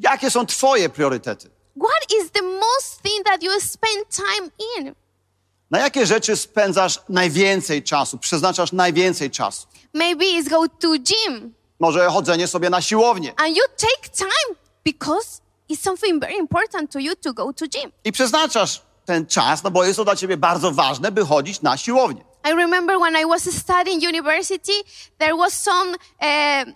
[0.00, 1.50] Jakie są Twoje priorytety?
[1.76, 4.94] What is the most thing that you spend time in?
[5.70, 9.66] Na jakie rzeczy spędzasz najwięcej czasu, przeznaczasz najwięcej czasu?
[9.94, 15.40] Maybe it's go to gym Może chodzenie sobie na siłownię and you take time because
[15.70, 17.92] it's something very important to you to go to gym.
[18.04, 21.76] i przeznaczasz ten czas, no bo jest to dla ciebie bardzo ważne, by chodzić na
[21.76, 22.24] siłownię.
[22.44, 24.72] I remember when I was studying university,
[25.18, 26.72] there was some uh,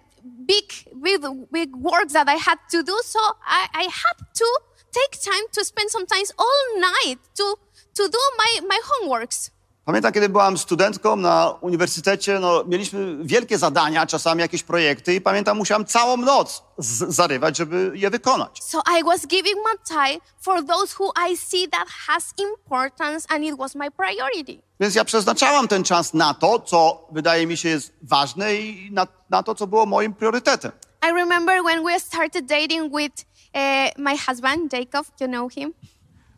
[0.47, 3.01] big, big, big works that I had to do.
[3.05, 4.61] So I, I had to
[4.93, 7.57] take time to spend sometimes all night to,
[7.95, 9.51] to do my, my homeworks.
[9.85, 15.57] Pamiętam, kiedy byłam studentką na uniwersytecie, no, mieliśmy wielkie zadania, czasami jakieś projekty i pamiętam,
[15.57, 16.63] musiałam całą noc
[17.09, 18.63] zarywać, żeby je wykonać.
[18.63, 23.45] So I was giving my time for those who I see that has importance and
[23.45, 24.63] it was my priority.
[24.81, 29.07] Więc ja przeznaczałam ten czas na to, co wydaje mi się jest ważne i na,
[29.31, 30.73] na to, co było moim priorytetem.
[31.09, 33.61] I remember when we started dating with uh,
[33.99, 35.75] my husband, Jacob, you know him.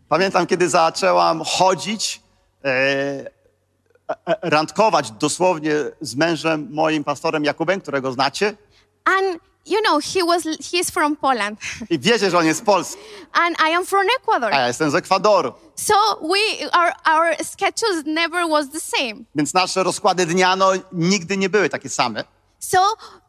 [0.09, 2.21] Pamiętam, kiedy zaczęłam chodzić,
[2.65, 3.36] e,
[4.43, 8.57] randkować dosłownie z mężem, moim pastorem Jakubem, którego znacie.
[9.05, 11.61] And you know, he was he's from Poland.
[11.91, 14.55] I wiecie, że on jest z Polski, and I am from Ecuador.
[14.55, 15.53] a ja jestem z Ekwadoru.
[15.77, 19.25] So we our our schedules never was the same.
[19.35, 22.25] Więc nasze rozkłady dnia no, nigdy nie były takie same.
[22.59, 22.79] So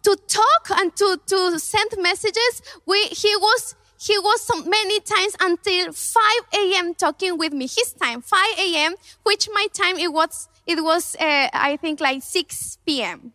[0.03, 5.33] to talk and to to send messages, we he was he was so many times
[5.41, 6.95] until 5 a.m.
[6.95, 7.67] talking with me.
[7.67, 8.93] His time 5 a.m.,
[9.25, 13.31] which my time it was it was uh, I think like 6 p.m.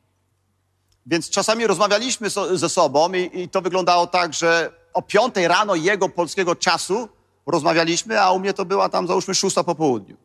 [1.06, 5.74] Więc czasami rozmawialiśmy so, ze sobą i, i to wyglądało tak, że o piątej rano
[5.74, 7.08] jego polskiego czasu
[7.46, 10.16] rozmawialiśmy, a u mnie to była tam załóżmy szósta po południu.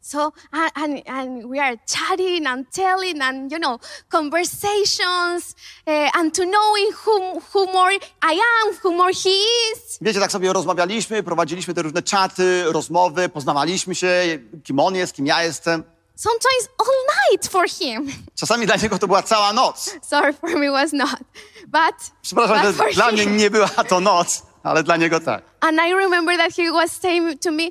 [0.00, 6.44] So and, and we are chatting and telling and you know conversations uh, and to
[6.44, 9.30] knowing who who more I am, who more he
[9.74, 9.98] is.
[10.00, 15.26] Wiecie, tak sobie rozmawialiśmy, prowadziliśmy te różne czaty, rozmowy, poznawaliśmy się, kim on jest, kim
[15.26, 15.95] ja jestem.
[16.16, 16.96] Sometimes all
[17.30, 18.12] night for him.
[18.40, 19.90] Czasami dla niego to była cała noc.
[20.02, 21.20] Sorry, for me was not,
[21.66, 23.36] but Przepraszam, but for dla mnie him.
[23.36, 25.42] nie była to noc, ale dla niego tak.
[25.60, 27.62] And I remember that he was saying to me,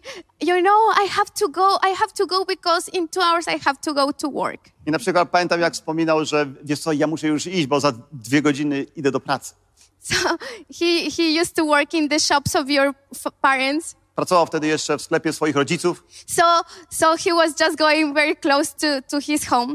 [0.42, 3.60] you know, I have to go, I have to go because in two hours I
[3.66, 4.60] have to go to work.
[4.86, 7.94] I na przykład pamiętam, jak wspominał, że wiesz co, ja muszę już iść, bo za
[8.12, 9.54] dwie godziny idę do pracy.
[10.06, 10.38] So
[10.80, 12.94] he he used to work in the shops of your
[13.42, 13.96] parents.
[14.16, 18.74] Pracował wtedy jeszcze w sklepie swoich rodziców, So so he was just going very close
[18.74, 19.74] to to his home.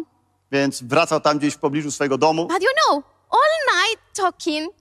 [0.53, 2.46] więc wracał tam gdzieś w pobliżu swojego domu.
[2.46, 4.74] But you know, all night talking,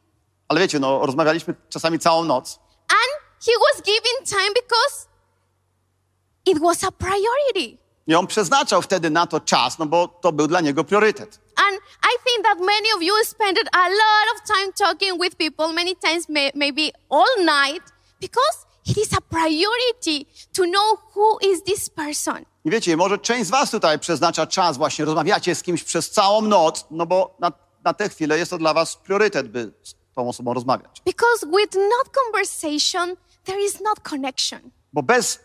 [0.48, 2.60] Ale wiecie, no, rozmawialiśmy czasami całą noc.
[2.90, 5.08] and he was giving time because
[6.46, 7.78] it was a priority.
[8.08, 11.40] I on przeznaczał wtedy na to czas, no bo to był dla niego priorytet.
[11.56, 15.74] And I think that many of you spend a lot of time talking with people,
[15.74, 17.84] many times, may, maybe all night,
[18.22, 22.46] because it is a priority to know who is this person.
[22.66, 26.42] I wiecie, może część z was tutaj przeznacza czas właśnie, rozmawiacie z kimś przez całą
[26.42, 27.52] noc, no bo na,
[27.84, 31.02] na tę chwilę jest to dla was priorytet, by z tą osobą rozmawiać.
[31.06, 34.60] Because with not conversation, there is not connection.
[34.94, 35.40] Bo bez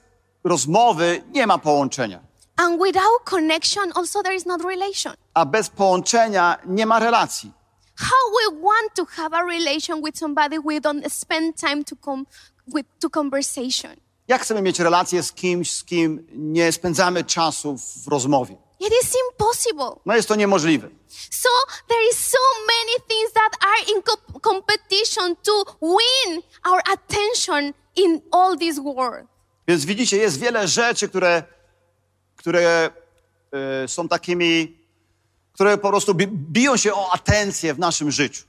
[0.44, 2.20] rozmowy nie ma połączenia,
[2.57, 5.12] And without connection, also there is not relation.
[5.35, 7.52] a bez połączenia nie ma relacji.
[7.96, 12.24] How we want to have a relation with somebody we don't spend time to come
[12.66, 13.96] with to conversation.
[14.29, 18.57] Jak chcemy mieć relacje z kimś, z kim nie spędzamy czasu w rozmowie?
[18.81, 20.00] It is impossible.
[20.07, 20.88] No jest to niemożliwe.
[21.31, 21.48] So
[21.88, 28.20] there is so many things that are in co- competition to win our attention in
[28.33, 29.27] all this world.
[29.68, 31.42] Więc widzicie, jest wiele rzeczy, które,
[32.37, 32.90] które
[33.83, 34.79] e, są takimi,
[35.53, 38.44] które po prostu bi- biją się o atencję w naszym życiu.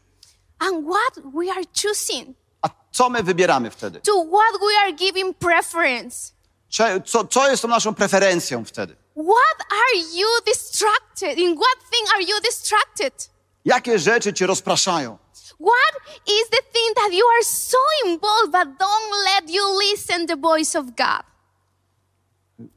[0.59, 4.01] And what we are choosing, A co my wybieramy wtedy?
[4.01, 6.31] to what we are giving preference.
[6.69, 8.95] Cze- Co, co jest tą naszą preferencją wtedy?
[9.15, 11.37] What are you distracted?
[11.37, 13.29] In what thing are you distracted?
[13.65, 15.17] Jakie rzeczy cię rozpraszają?
[15.59, 20.35] What is the thing that you are so involved but don't let you listen the
[20.37, 21.23] voice of God?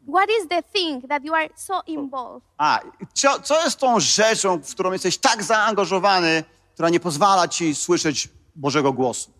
[0.08, 2.42] What is the thing that you are so involved?
[2.58, 2.80] A,
[3.14, 8.28] co, co jest tą rzeczą, w którą jesteś tak zaangażowany, która nie pozwala ci słyszeć
[8.56, 9.30] Bożego głosu?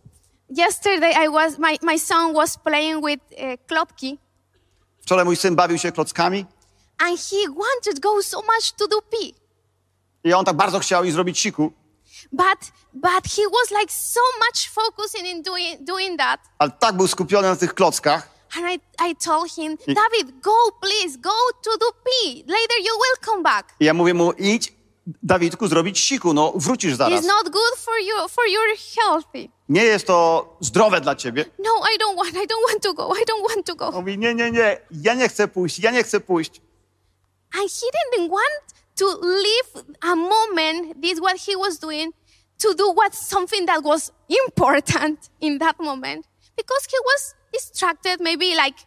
[0.51, 4.19] Yesterday I was my, my son was playing with uh, klopki
[5.01, 6.47] Wczoraj mój syn bawił się klockami
[6.99, 9.35] and he wanted go so much to do pee.
[10.25, 11.73] i on tak bardzo chciał i zrobić siku,
[12.33, 12.59] But
[12.93, 16.41] but he was like so much focusing in doing doing that.
[16.59, 18.81] ale tak był skupiony na tych klockach, And I,
[19.11, 21.31] I told him, David, go please, go
[21.63, 22.45] to do pee.
[22.47, 23.75] Later you will come back.
[23.81, 24.73] I ja mówię mu, idź,
[25.23, 27.21] Dawidku, zrobić siku, no wrócisz zaraz.
[27.21, 29.58] It's not good for you for your healthy.
[29.69, 31.45] Nie jest to zdrowe dla ciebie.
[31.59, 32.31] No, I don't want.
[32.31, 33.13] I don't want to go.
[33.23, 33.87] I don't want to go.
[33.87, 36.61] On mówi, nie, nie, nie, ja nie chcę pójść, ja nie chcę pójść.
[37.55, 42.15] And he didn't want to leave a moment, this what he was doing,
[42.59, 44.13] to do what something that was
[44.47, 46.27] important in that moment.
[46.57, 48.79] Because he was distracted, maybe like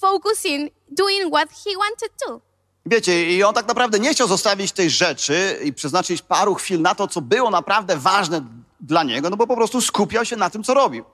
[0.00, 2.40] focusing, doing what he wanted to.
[2.86, 6.94] Wiecie, i on tak naprawdę nie chciał zostawić tej rzeczy i przeznaczyć paru chwil na
[6.94, 8.42] to, co było naprawdę ważne
[8.80, 11.04] dla niego, no bo po prostu skupiał się na tym, co robił.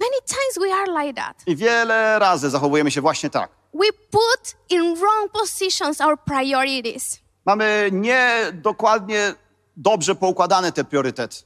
[0.00, 1.42] Many times we are like that.
[1.46, 3.50] I wiele razy zachowujemy się właśnie tak.
[3.74, 7.18] We put in wrong positions our priorities.
[7.46, 9.34] Mamy nie dokładnie
[9.76, 11.36] dobrze poukładane te priorytety.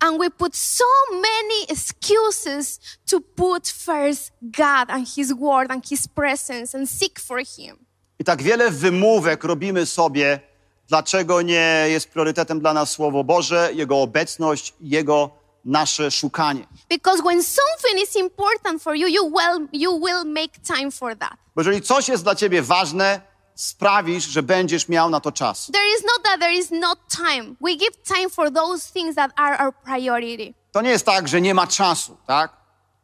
[0.00, 6.08] And we put so many excuses to put first God and His Word and His
[6.08, 7.76] presence and seek for Him.
[8.18, 10.40] I tak wiele wymówek robimy sobie,
[10.88, 15.30] dlaczego nie jest priorytetem dla nas Słowo Boże, Jego obecność, Jego
[15.64, 16.66] nasze szukanie.
[16.90, 21.34] Because when something is important for you, you will, you will make time for that.
[21.54, 23.20] Bo jeżeli coś jest dla ciebie ważne,
[23.54, 25.70] sprawisz, że będziesz miał na to czas.
[25.72, 27.54] There is not that there is not time.
[27.60, 30.54] We give time for those things that are our priority.
[30.72, 32.57] To nie jest tak, że nie ma czasu, tak?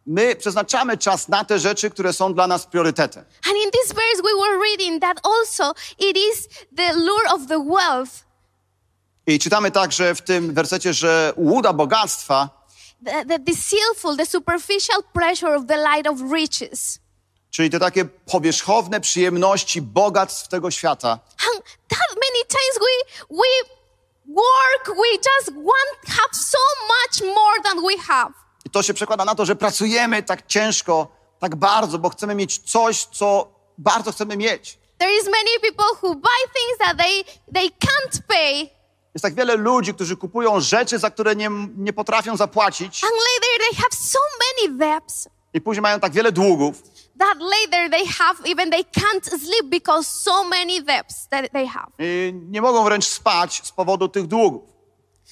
[0.06, 3.24] My przeznaczamy czas na te rzeczy, które są dla nas priorytetem.
[3.46, 7.64] And in this verse, we were reading that also it is the lure of the
[7.64, 8.24] wealth,
[9.26, 12.48] I czytamy także w tym wersecie, że łuda bogactwa
[13.04, 16.98] the, the deceitful, the superficial pleasure of the light of riches.
[17.50, 21.18] czyli te takie powierzchowne przyjemności bogactw tego świata,
[21.54, 23.74] And that many times we we
[24.34, 28.43] work, we just want have so much more than we have.
[28.64, 31.08] I to się przekłada na to, że pracujemy tak ciężko,
[31.40, 34.78] tak bardzo, bo chcemy mieć coś, co bardzo chcemy mieć.
[34.98, 37.24] There is many people who buy things that they
[37.54, 38.70] they can't pay,
[39.14, 43.68] Jest tak wiele ludzi, którzy kupują rzeczy, za które nie, nie potrafią zapłacić and later
[43.68, 46.82] they have so many debts i później mają tak wiele długów,
[47.18, 51.86] that later they have even they can't sleep because so many debts that they have.
[51.98, 54.73] i nie mogą wręcz spać z powodu tych długów.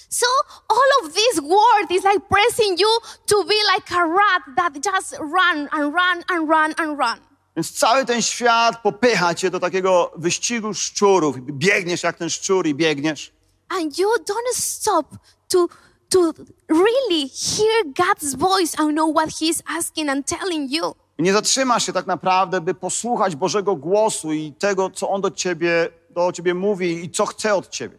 [0.09, 0.27] So
[0.69, 2.89] all of this world is like pressing you
[3.27, 7.19] to be like a rat that just run and run and run and run.
[7.57, 11.37] Więc cały ten świat popycha cię do takiego wyścigu szczurów.
[11.41, 13.33] Biegniesz jak ten szczur i biegniesz.
[13.69, 15.07] And you don't stop
[15.49, 15.69] to
[16.09, 16.33] to
[16.69, 20.95] really hear God's voice and know what He's asking and telling you.
[21.19, 25.31] I nie zatrzymasz się tak naprawdę, by posłuchać Bożego głosu i tego, co On do
[25.31, 27.99] ciebie, do ciebie mówi i co chce od ciebie.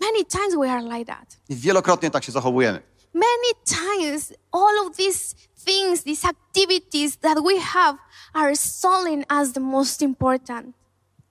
[0.00, 1.36] Many times we are like that.
[1.48, 2.82] I wielokrotnie tak się zachowujemy.
[3.14, 5.34] Many times all of these
[5.64, 7.98] things, these activities that we have
[8.34, 10.76] are selling as the most important.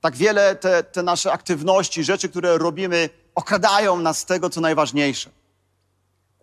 [0.01, 5.29] Tak wiele te, te nasze aktywności, rzeczy, które robimy, okradają nas z tego, co najważniejsze.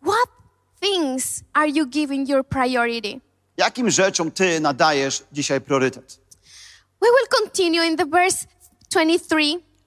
[0.02, 0.28] What
[0.80, 3.20] things are you giving your priority?
[3.56, 6.20] Jakim rzeczom ty nadajesz dzisiaj priorytet?
[7.00, 8.46] We will continue in the verse
[8.90, 9.36] 23.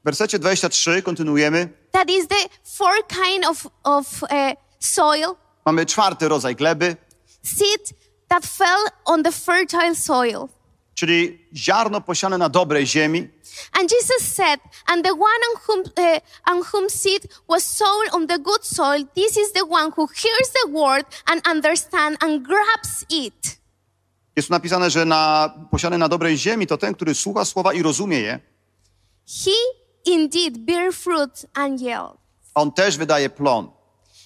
[0.01, 1.78] W wersecie 23 kontynuujemy.
[1.91, 5.35] That is the four kind of, of uh, soil,
[5.65, 6.95] Mamy czwarty rodzaj gleby,
[7.43, 7.93] seed
[8.27, 10.49] that fell on the fertile soil.
[10.93, 13.29] czyli ziarno posiane na dobrej ziemi.
[13.73, 16.19] And Jesus said, and the one on whom, uh,
[16.51, 20.49] on whom seed was sown on the good soil, this is the one who hears
[20.63, 23.59] the word and understands and grabs it.
[24.35, 27.81] Jest tu napisane, że na, posiany na dobrej ziemi to ten, który słucha słowa i
[27.83, 28.39] rozumie je.
[29.45, 29.51] He
[30.05, 32.17] indeed bear fruit and yield.
[32.55, 33.71] On też wydaje plon.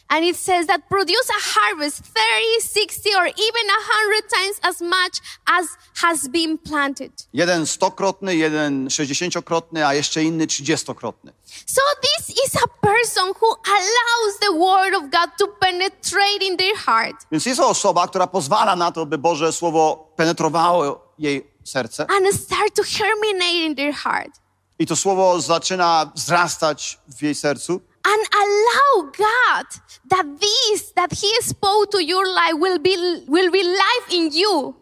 [0.08, 4.82] And it says that produce a harvest 30, 60, or even a hundred times as
[4.82, 5.66] much as
[6.02, 7.12] has been planted.
[7.34, 11.34] Jeden stokrotny, jeden sześćdziesięciokrotny, a jeszcze inny trzydziestokrotny.
[11.66, 16.76] So this is a person who allows the word of God to penetrate in their
[16.78, 22.06] heart Więc jest to osoba, która pozwala na to, by Boże Słowo penetrowało jej serce.
[22.10, 24.32] and start to germinate in their heart
[24.80, 27.82] I to Słowo zaczyna wzrastać w jej sercu.
[28.06, 29.68] and allow God
[30.10, 32.96] that this that He spoke to your life will be
[33.28, 34.74] will be life in you.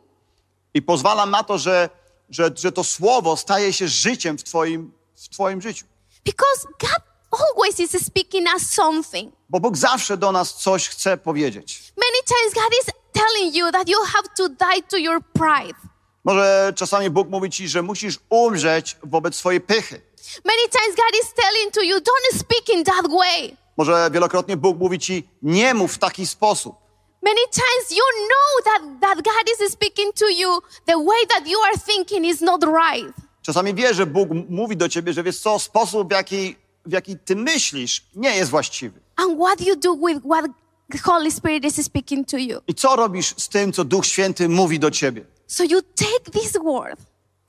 [0.74, 1.90] I pozwala na to, że,
[2.30, 5.86] że, że to Słowo staje się życiem w twoim, w twoim życiu.
[6.26, 9.34] Because God always is speaking us something.
[9.50, 11.94] Bo Bóg zawsze do nas coś chce powiedzieć.
[11.98, 15.76] Many times God is telling you that you have to die to your pride.
[16.24, 20.02] Może czasami Bóg mówi ci, że musisz umrzeć wobec swojej pychy.
[20.46, 23.58] Many times God is telling to you, don't speak in that way.
[23.78, 26.76] Może wielokrotnie Bóg mówi ci, nie mów w taki sposób.
[27.24, 31.58] Many times you know that, that God is speaking to you the way that you
[31.64, 33.14] are thinking is not right.
[33.42, 36.56] Czasami wiesz, że Bóg mówi do ciebie, że wiesz co, sposób w jaki,
[36.86, 39.00] w jaki ty myślisz nie jest właściwy.
[39.16, 40.46] And what you do with what
[40.92, 42.60] the Holy Spirit is speaking to you.
[42.68, 45.26] I co robisz z tym, co Duch Święty mówi do ciebie?
[45.52, 47.00] So you take this word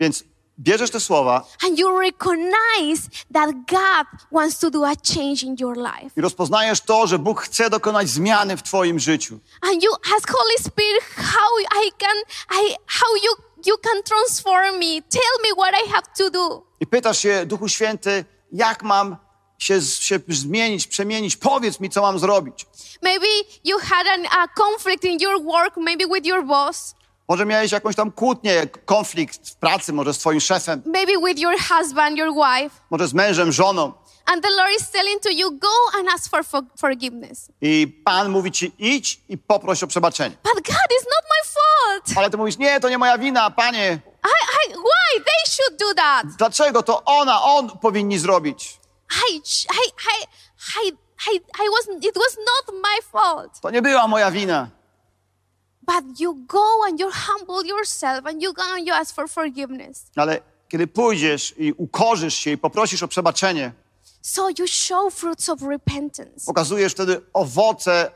[0.00, 0.24] Więc
[0.58, 5.76] bierzesz te słowa and you recognize that God wants to do a change in your
[5.76, 6.10] life.
[6.16, 9.38] i rozpoznajesz to, że Bóg chce dokonać zmiany w twoim życiu.
[9.60, 12.16] And you ask Holy Spirit how I can
[12.50, 15.02] I how you you can transform me.
[15.10, 16.62] Tell me what I have to do.
[16.80, 19.16] I pytasz się, Duchu Święty, jak mam
[19.58, 21.36] się, się zmienić, przemienić?
[21.36, 22.66] Powiedz mi, co mam zrobić.
[23.02, 23.26] Maybe
[23.64, 26.94] you had an, a conflict in your work, maybe with your boss,
[27.32, 31.54] Może miałeś jakąś tam kłótnię, konflikt w pracy, może z twoim szefem, maybe with your
[31.68, 32.76] husband, your wife.
[32.90, 33.92] może z mężem, żoną.
[34.24, 35.68] And the Lord is telling to you, go
[35.98, 37.48] and ask for, for forgiveness.
[37.60, 40.36] I Pan mówi ci, idź i poproś o przebaczenie.
[40.42, 42.18] But God is not my fault.
[42.18, 44.00] Ale ty mówisz, nie, to nie moja wina, Panie.
[44.24, 45.24] I, I, why?
[45.24, 46.26] They should do that.
[46.38, 48.80] Dlaczego to ona, on powinni zrobić?
[49.30, 49.40] I, I,
[50.14, 50.26] I,
[50.86, 50.92] I,
[51.32, 53.60] I, I was, it was not my fault.
[53.60, 54.81] To nie była moja wina.
[55.86, 60.04] But you go and you humble yourself and you go and you ask for forgiveness.
[60.16, 63.72] Ale kiedy pójdziesz i ukorzysz się i poprosisz o przebaczenie,
[64.22, 66.46] So you show fruits of repentance.
[66.46, 68.10] pokazujesz wtedy owoce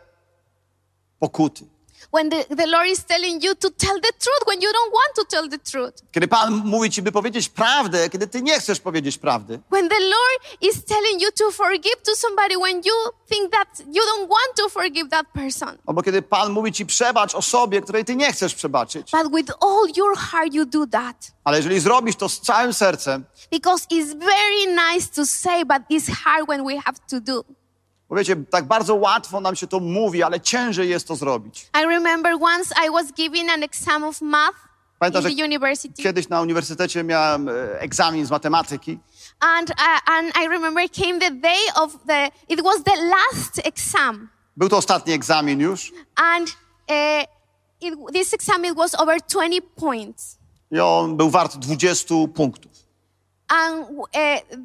[1.18, 1.64] pokuty.
[2.12, 5.14] When the, the Lord is telling you to tell the truth when you don't want
[5.16, 5.94] to tell the truth.
[6.12, 9.60] Kiedy Pan mówi ci, by powiedzieć prawdę, kiedy ty nie chcesz powiedzieć prawdy.
[9.72, 12.94] When the Lord is telling you to forgive to somebody when you
[13.28, 15.78] think that you don't want to forgive that person.
[15.86, 19.10] Albo kiedy Pan mówi ci, przebacz osobie, której ty nie chcesz przebaczyć.
[19.10, 21.16] But with all your heart, you do that.
[21.44, 26.10] Ale jeżeli zrobisz to z całym sercem, Because it's very nice to say, but it's
[26.24, 27.44] hard when we have to do.
[28.08, 31.70] Bo wiecie, tak bardzo łatwo nam się to mówi, ale ciężej jest to zrobić.
[31.82, 34.56] I remember once I was giving an exam of math
[34.98, 36.02] Pamiętasz, in the university.
[36.02, 38.98] kiedyś na uniwersytecie miałem e, egzamin z matematyki
[39.40, 39.76] And, uh,
[40.06, 44.28] and I remember came the day of the, it was the last exam.
[44.56, 46.48] Był to ostatni egzamin już And
[46.88, 47.22] uh,
[47.80, 50.38] it, this exam, it was over 20 points.
[50.70, 52.85] i on był wart 20 punktów.
[53.48, 54.06] And uh,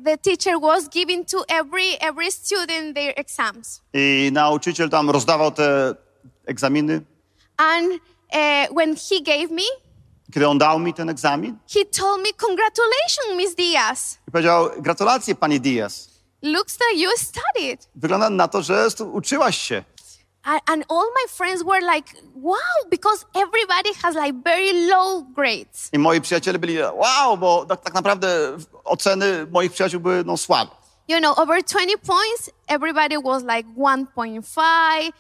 [0.04, 3.82] the teacher was giving to every, every student their exams.
[3.94, 5.96] I nauczyciel tam rozdawał te
[6.46, 7.02] egzaminy.
[7.58, 9.64] And uh, when he gave me,
[10.34, 14.18] Kiedy on dał mi ten egzamin, he told me, congratulations, Miss Diaz.
[14.28, 16.10] i powiedział, gratulacje pani Diaz.
[16.42, 17.88] Looks like you studied.
[17.96, 19.84] Wygląda na to, że uczyłaś się.
[20.44, 22.58] And, all my friends were like, wow,
[22.89, 25.89] because everybody has like very low grades.
[25.94, 30.72] I moi przyjaciele byli, wow, bo tak, tak naprawdę oceny moich przyjaciół były no, słabe.
[31.08, 35.12] You know, over 20 points, everybody was like 1.5,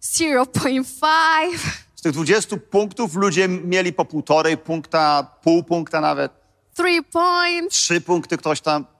[0.00, 1.58] 0.5,
[1.94, 6.32] Z tych 20 punktów ludzie mieli po półtorej punkta, pół punkta nawet,
[6.74, 7.74] 3 points.
[7.76, 8.91] trzy punkty ktoś tam.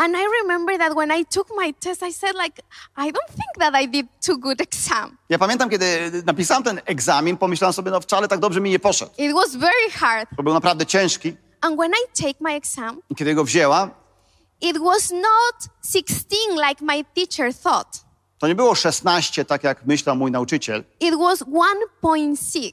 [0.00, 2.62] And I remember that when I took my test, I said like,
[2.96, 5.18] I don't think that I did too good exam.
[5.28, 9.12] Ja pamiętam, kiedy napisałem ten egzamin, pomyślałem sobie, no wcale tak dobrze mi nie poszedł.
[9.18, 10.28] It was very hard.
[10.36, 11.36] To był naprawdę ciężki.
[11.60, 13.90] And when I take my exam, I kiedy go wzięłam,
[14.60, 16.36] it was not 16
[16.68, 18.04] like my teacher thought.
[18.38, 20.84] to nie było 16, tak jak myślał mój nauczyciel.
[21.00, 22.72] It was 1.6.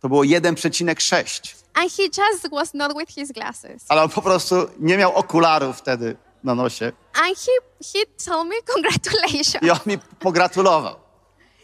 [0.00, 1.54] To było 1,6.
[1.74, 3.84] And he just was not with his glasses.
[3.88, 6.92] Ale on po prostu nie miał okularów wtedy na nosie.
[7.14, 7.52] And he,
[7.94, 9.62] he told me, congratulations.
[9.62, 10.96] I on mi pogratulował.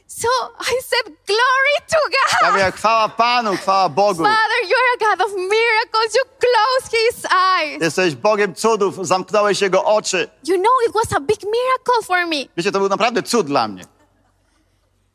[0.06, 0.28] So
[0.60, 2.52] I said, Glory to Ja God.
[2.52, 4.22] mówię, chwała Panu, chwała Bogu.
[4.24, 6.14] Father, you're a God of miracles.
[6.14, 7.82] You close his eyes.
[7.82, 10.28] Jesteś Bogiem cudów, zamknąłeś Jego oczy.
[10.48, 13.68] You know, it was a big miracle for me Wiecie, to był naprawdę cud dla
[13.68, 13.84] mnie,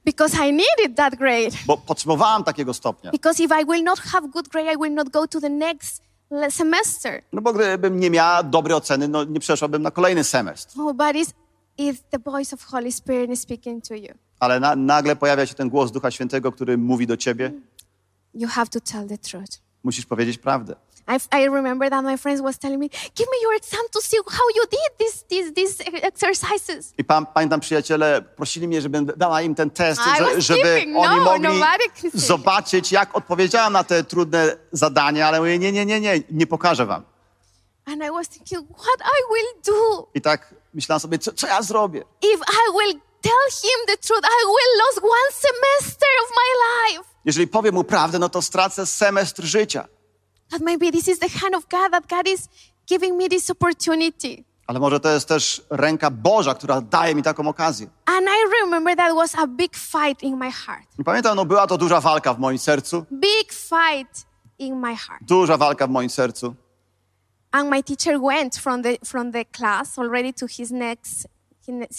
[0.05, 1.51] because I needed that grade.
[1.65, 3.11] bo potrzebowałem takiego stopnia.
[3.11, 6.01] Because if I will not have good grade, I will not go to the next
[6.49, 7.21] semester.
[7.33, 10.79] No bo gdybym nie miała dobrej oceny, no nie przeszłabym na kolejny semestr.
[10.79, 11.33] Oh, but it's,
[11.79, 14.13] it's the voice of Holy Spirit is speaking to you.
[14.39, 17.51] Ale na, nagle pojawia się ten głos Ducha Świętego, który mówi do ciebie,
[18.33, 19.59] You have to tell the truth.
[19.83, 20.75] Musisz powiedzieć prawdę.
[21.09, 24.17] I, I remember that my friends was telling me, "Give me your exam to see
[24.29, 29.41] how you did these these these exercises." I pan, pamiętam, przyjaciele prosili mnie, żebym dała
[29.41, 30.97] im ten test, że, żeby kidding.
[30.97, 35.99] oni No, mogli zobaczyć, jak odpowiedziałam na te trudne zadania, ale mówię, nie, nie, nie,
[36.01, 37.03] nie, nie pokażę wam.
[37.85, 41.61] And I was thinking, "What I will do I tak myślałam sobie, co, co ja
[41.61, 42.03] zrobię?
[42.21, 44.23] if I will tell him the truth?
[44.23, 46.49] I will lose one semester of my
[46.97, 49.85] life." Jeżeli powiem mu prawdę, no to stracę semestr życia.
[50.51, 52.49] But maybe this is the hand of God that God is
[52.87, 54.43] giving me this opportunity.
[54.67, 57.87] Ale może to jest też ręka Boża, która daje mi taką okazję.
[58.05, 60.85] And I remember that was a big fight in my heart.
[60.99, 63.05] I pamiętam, no była to duża walka w moim sercu.
[63.11, 64.25] Big fight
[64.59, 65.21] in my heart.
[65.21, 66.55] Duża walka w moim sercu.
[67.51, 71.27] And my teacher went from the from the class already to his next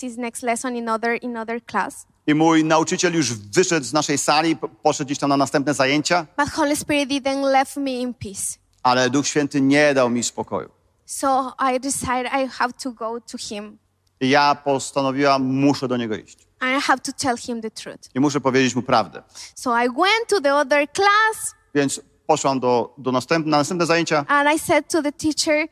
[0.00, 2.06] his next lesson in other in other class.
[2.26, 6.26] I mój nauczyciel już wyszedł z naszej sali, po- poszedł gdzieś tam na następne zajęcia,
[6.38, 8.58] But Holy Spirit didn't leave me in peace.
[8.82, 10.70] ale Duch Święty nie dał mi spokoju.
[11.06, 13.78] So I decided I have to go to him
[14.20, 16.38] I ja postanowiłam, muszę do niego iść.
[16.60, 17.98] and I have to tell him the truth.
[18.14, 19.22] I muszę powiedzieć mu prawdę.
[19.54, 24.24] So I went to the other class Więc poszłam do, do następ, na następne zajęcia
[24.28, 25.66] and I said to the teacher,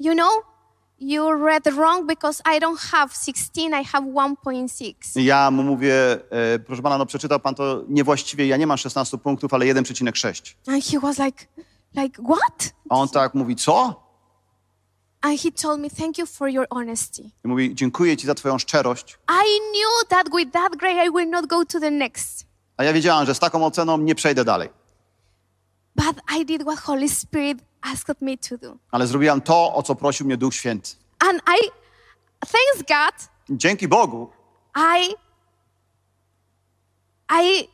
[0.00, 0.30] you know,
[1.00, 5.16] you read wrong because I don't have 16, I have 1.6.
[5.16, 5.94] i ja mu mówię,
[6.30, 10.54] e, proszę pana, no przeczytał pan to niewłaściwie, ja nie mam 16 punktów, ale 1,6.
[10.66, 11.46] And he was like,
[11.96, 12.72] like what?
[12.90, 14.02] A on tak mówi, co?
[15.22, 17.22] And he told me, thank you for your honesty.
[17.44, 19.18] I mówi, dziękuję ci za twoją szczerość.
[19.28, 22.46] I knew that with that grade I will not go to the next.
[22.76, 24.68] A ja wiedziałam, że z taką oceną nie przejdę dalej.
[25.96, 28.76] But I did what Holy Spirit asked me to do.
[28.90, 30.90] Ale zrobiłam to, o co prosił mnie Duch Święty.
[31.18, 31.70] And I,
[32.40, 34.30] thanks God, Dzięki Bogu
[34.76, 35.14] I,
[37.30, 37.68] I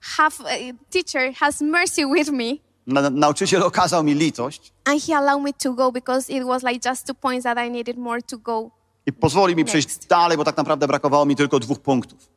[0.00, 2.44] have a teacher has mercy with me,
[2.86, 6.88] na, nauczyciel okazał mi litość and he allowed me to go because it was like
[6.90, 8.70] just two points that I needed more to go.
[9.06, 12.28] i pozwoli mi przejść dalej, bo tak naprawdę brakowało mi tylko dwóch punktów.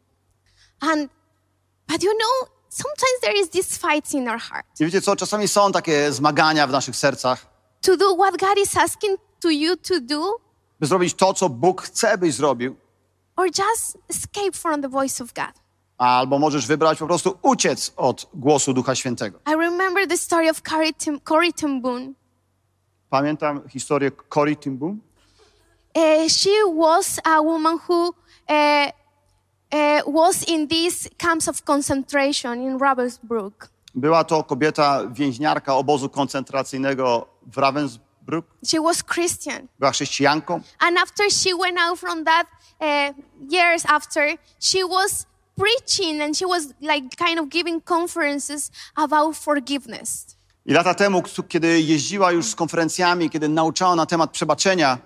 [0.80, 1.11] And,
[1.88, 5.47] but you know, sometimes there is these fights in our heart I wiecie co, czasami
[5.47, 7.45] są takie zmagania w naszych sercach,
[7.82, 10.36] to do what God is asking to you to do,
[10.80, 12.76] by zrobić to, co Bóg chce, byś zrobił,
[13.36, 15.65] or just escape from the voice of God.
[15.97, 19.39] albo możesz wybrać po prostu uciec od głosu Ducha Świętego.
[19.47, 22.15] I remember the story of Corrie Tim, Corrie Ten Boom.
[23.09, 24.11] Pamiętam historię.
[25.95, 28.91] Uh, she was a woman who uh,
[29.74, 33.70] uh, was in these camps of concentration in Ravensbrück.
[33.95, 38.43] Była to kobieta więźniarka obozu koncentracyjnego w Ravensbrück.
[38.66, 39.68] She was Christian.
[39.80, 40.61] Była chrześcijanką.
[40.80, 42.47] And after she went out from that,
[42.80, 43.13] uh,
[43.53, 50.36] years after, she was preaching and she was like kind of giving conferences about forgiveness.
[50.66, 54.97] I lata temu, kiedy jeździła już z konferencjami, kiedy nauczała na temat przebaczenia,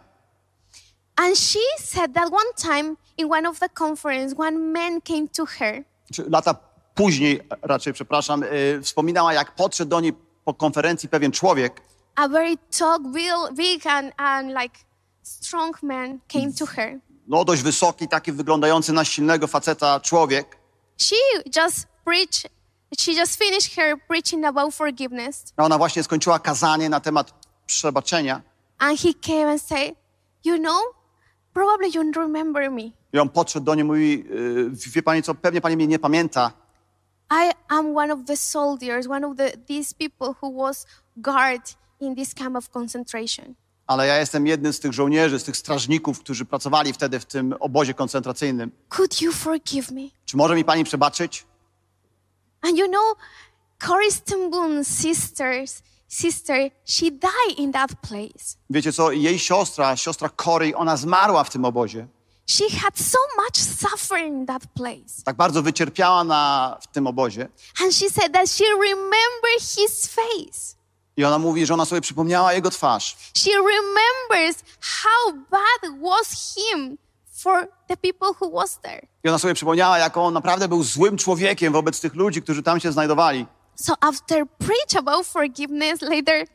[1.21, 5.45] And she said that one time in one of the conference, one man came to
[5.45, 5.83] her
[6.29, 6.55] lata
[6.95, 10.13] później, raczej przepraszam, y, wspominała, jak podszedł do niej
[10.45, 11.81] po konferencji pewien człowiek
[12.15, 14.79] a very tall, big, big and, and like
[15.23, 16.99] strong man came to her.
[17.27, 20.57] no dość wysoki, taki wyglądający na silnego faceta człowiek.
[21.01, 21.15] She
[21.45, 22.51] just preached,
[22.99, 25.53] she just finished her preaching about forgiveness.
[25.57, 27.33] A ona właśnie skończyła kazanie na temat
[27.65, 28.41] przebaczenia
[28.77, 29.95] And he came and said,
[30.45, 30.81] You know,
[31.53, 32.81] probably you don't remember me.
[33.13, 35.99] i on podszedł do niej i mówi, y, wie pani co, pewnie pani mnie nie
[35.99, 36.51] pamięta,
[37.31, 40.85] I am one of the soldiers, one of the, these people who was
[41.17, 43.55] guard in this camp of concentration.
[43.87, 47.55] ale ja jestem jednym z tych żołnierzy, z tych strażników, którzy pracowali wtedy w tym
[47.59, 48.71] obozie koncentracyjnym.
[48.89, 50.01] Could you forgive me?
[50.25, 51.45] Czy może mi pani przebaczyć?
[52.61, 53.15] And you know,
[53.87, 58.57] Corrie Ten sisters, sister, she died in that place.
[58.69, 62.07] Wiecie co, jej siostra, siostra Cory, ona zmarła w tym obozie.
[62.47, 65.23] She had so much suffering in that place.
[65.23, 67.49] Tak bardzo wycierpiała na, w tym obozie.
[67.83, 70.75] And she said that she remembered his face.
[71.17, 73.17] I ona mówi, że ona sobie przypomniała jego twarz.
[73.37, 76.97] She remembers how bad was him
[77.33, 79.07] for the people who was there.
[79.23, 82.79] I ona sobie przypomniała, jak on naprawdę był złym człowiekiem wobec tych ludzi, którzy tam
[82.79, 83.45] się znajdowali.
[83.81, 86.45] So after preach about forgiveness later,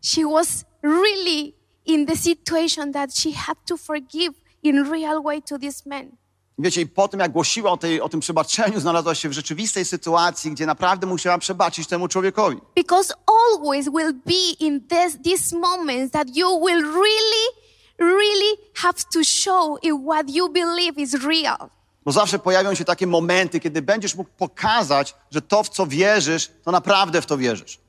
[0.00, 1.54] she was really
[1.86, 6.16] in the situation that she had to forgive in real way to this man.
[6.58, 9.84] Wiecie, i po tym, jak głosiła o, tej, o tym przebaczeniu, znalazła się w rzeczywistej
[9.84, 12.56] sytuacji, gdzie naprawdę musiała przebaczyć temu człowiekowi.
[12.76, 17.46] Because always will be in this, these moments that you will really,
[17.98, 21.70] really have to show if what you believe is real.
[22.08, 26.50] Bo zawsze pojawią się takie momenty, kiedy będziesz mógł pokazać, że to, w co wierzysz,
[26.64, 27.80] to naprawdę w to wierzysz.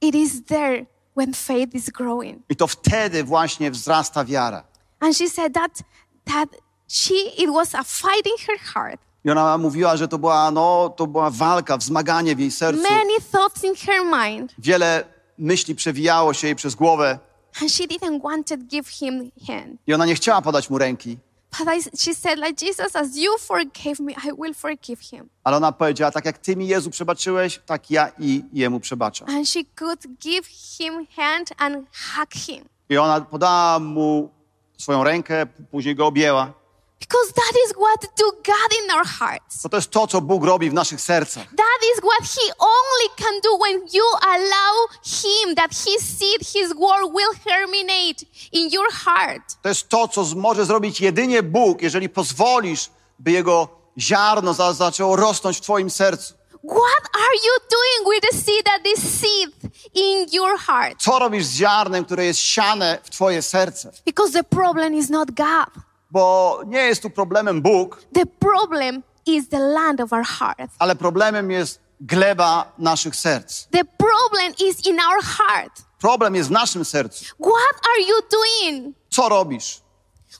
[0.00, 2.42] It is there when faith is growing.
[2.48, 4.64] I to wtedy właśnie wzrasta wiara.
[5.00, 5.82] And she said that,
[6.24, 6.48] that
[6.88, 9.00] she, it was a fight in her heart.
[9.24, 12.82] I ona mówiła, że to była, no, to była walka, wzmaganie w jej sercu.
[12.82, 14.54] Many thoughts in her mind.
[14.58, 15.04] Wiele
[15.38, 17.18] myśli przewijało się jej przez głowę
[17.62, 19.80] And she didn't want to give him hand.
[19.86, 21.18] i ona nie chciała podać mu ręki.
[21.50, 25.28] But I, she said, like Jesus, as you forgave me, I will forgive him.
[25.44, 29.28] Ale ona powiedziała, tak jak ty mi Jezu przebaczyłeś, tak ja i jemu przebaczam.
[29.28, 31.86] And she could give him hand and
[32.16, 32.64] hug him.
[32.88, 34.30] I ona podała mu
[34.78, 36.52] swoją rękę, później go objęła.
[37.00, 39.62] Because that is what do God in our hearts.
[39.62, 41.44] Bo to jest to, co Bóg robi w naszych sercach.
[41.56, 46.74] That is what he only can do when you allow him that his seed, his
[46.74, 49.42] word will germinate in your heart.
[49.62, 53.68] To jest to, co może zrobić jedynie Bóg, jeżeli pozwolisz, by Jego
[53.98, 56.34] ziarno za, zaczęło rosnąć w Twoim sercu.
[56.64, 61.02] What are you doing with the seed that is seed in your heart?
[61.02, 63.92] Co robisz z ziarnem, które jest siane w Twoje serce?
[64.06, 65.87] Because the problem is not God.
[66.10, 70.70] Bo nie jest tu problemem Bóg, The problem is the land of our heart.
[70.78, 73.66] ale problemem jest gleba naszych serc.
[73.70, 75.82] The problem is in our heart.
[76.00, 77.24] Problem jest w naszym sercu.
[77.24, 78.94] What are you doing?
[79.10, 79.80] Co robisz?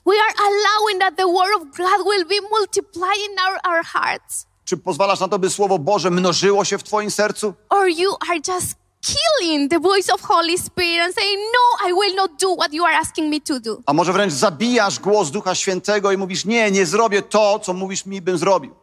[0.05, 4.45] We are allowing that the word of God will be multiplying in our, our hearts.
[4.65, 7.53] Czy pozwalasz na to, by Słowo Boże mnożyło się w Twoim sercu?
[7.69, 12.15] Or you are just killing the voice of Holy Spirit and saying, No, I will
[12.15, 13.81] not do what you are asking me to do.
[13.85, 18.05] A może wręcz zabijasz głos Ducha Świętego i mówisz, nie, nie zrobię to, co mówisz
[18.05, 18.75] mi, bym zrobił.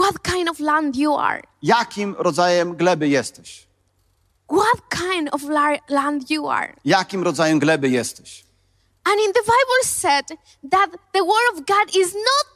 [0.00, 1.42] What kind of land you are?
[1.62, 3.66] Jakim rodzajem gleby jesteś?
[4.48, 6.74] What kind of la- land you are?
[6.84, 8.44] Jakim rodzajem gleby jesteś?
[9.04, 10.24] And in the Bible said
[10.70, 12.46] that the word of God is not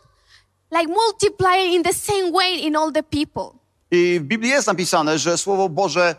[0.70, 3.61] like multiplying in the same way in all the people.
[3.95, 6.16] I w Biblii jest napisane, że Słowo Boże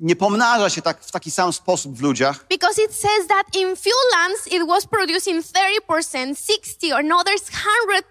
[0.00, 3.76] nie pomnaża się tak, w taki sam sposób w ludziach, Because it says that in
[3.76, 5.44] few lands it was producing
[5.90, 7.42] 30%, 60, or others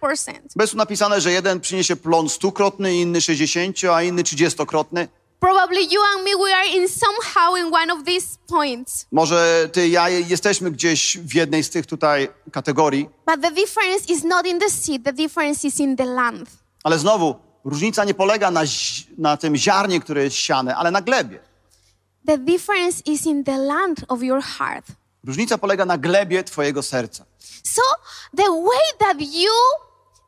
[0.02, 0.40] 100%.
[0.56, 5.08] bo jest tu napisane, że jeden przyniesie plon stukrotny, inny 60, a inny 30-krotny.
[5.40, 9.06] Probably you and me, we are in somehow in one of these points.
[9.12, 14.14] Może ty i ja jesteśmy gdzieś w jednej z tych tutaj kategorii, But the difference
[14.14, 16.50] is not in the seed, the difference is in the land.
[16.84, 17.36] ale znowu
[17.66, 18.62] różnica nie polega na,
[19.18, 21.40] na tym ziarnie, które jest siane, ale na glebie.
[22.28, 24.86] The difference is in the land of your heart.
[25.24, 27.26] Różnica polega na glebie twojego serca.
[27.64, 27.82] So
[28.38, 29.52] the way that you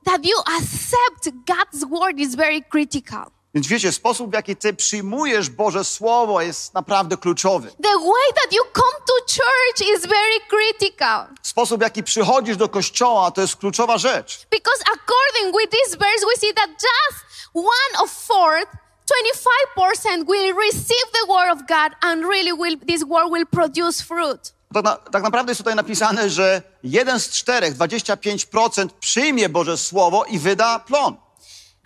[0.06, 3.26] that you accept God's word is very critical.
[3.56, 7.68] Więc wiecie, sposób w jaki ty przyjmujesz Boże Słowo jest naprawdę kluczowy.
[7.84, 11.28] The way that you come to church is very critical.
[11.42, 14.48] Sposób w jaki przychodzisz do kościoła to jest kluczowa rzecz.
[14.52, 17.25] Because according with this verse, we see that just
[17.56, 18.64] one of four,
[19.06, 24.54] 25% will receive the word of God and really will, this word will produce fruit.
[24.74, 30.24] Tak, na, tak naprawdę jest tutaj napisane, że jeden z czterech, 25% przyjmie Boże Słowo
[30.26, 31.18] i wyda plon.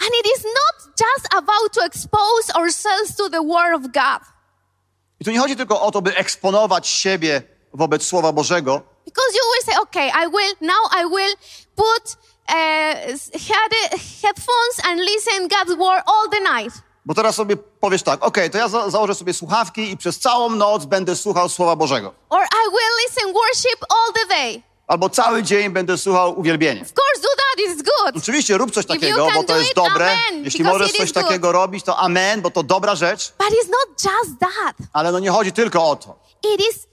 [0.01, 4.21] And it is not just about to expose ourselves to the word of God.
[5.19, 7.41] I tu nie chodzi tylko o to, by eksponować siebie
[7.73, 11.35] wobec Słowa Bożego, Because you will say, okay, I will, now I will
[11.75, 12.15] put
[14.21, 16.73] headphones and listen God's word all the night.
[17.05, 20.49] bo teraz sobie powiesz tak, okej, to ja za założę sobie słuchawki i przez całą
[20.49, 22.13] noc będę słuchał Słowa Bożego.
[22.29, 24.61] Or I will listen worship all the day.
[24.87, 26.81] Albo cały dzień będę słuchał uwielbienia.
[26.81, 28.17] Of course, do that, it's good.
[28.23, 30.11] Oczywiście rób coś takiego, bo to jest it, dobre.
[30.11, 31.25] amen, Jeśli możesz coś is good.
[31.25, 33.33] takiego robić, to amen, bo to dobra rzecz.
[33.37, 34.75] But it's not just that.
[34.93, 36.19] Ale no nie chodzi tylko o to.
[36.53, 36.87] It is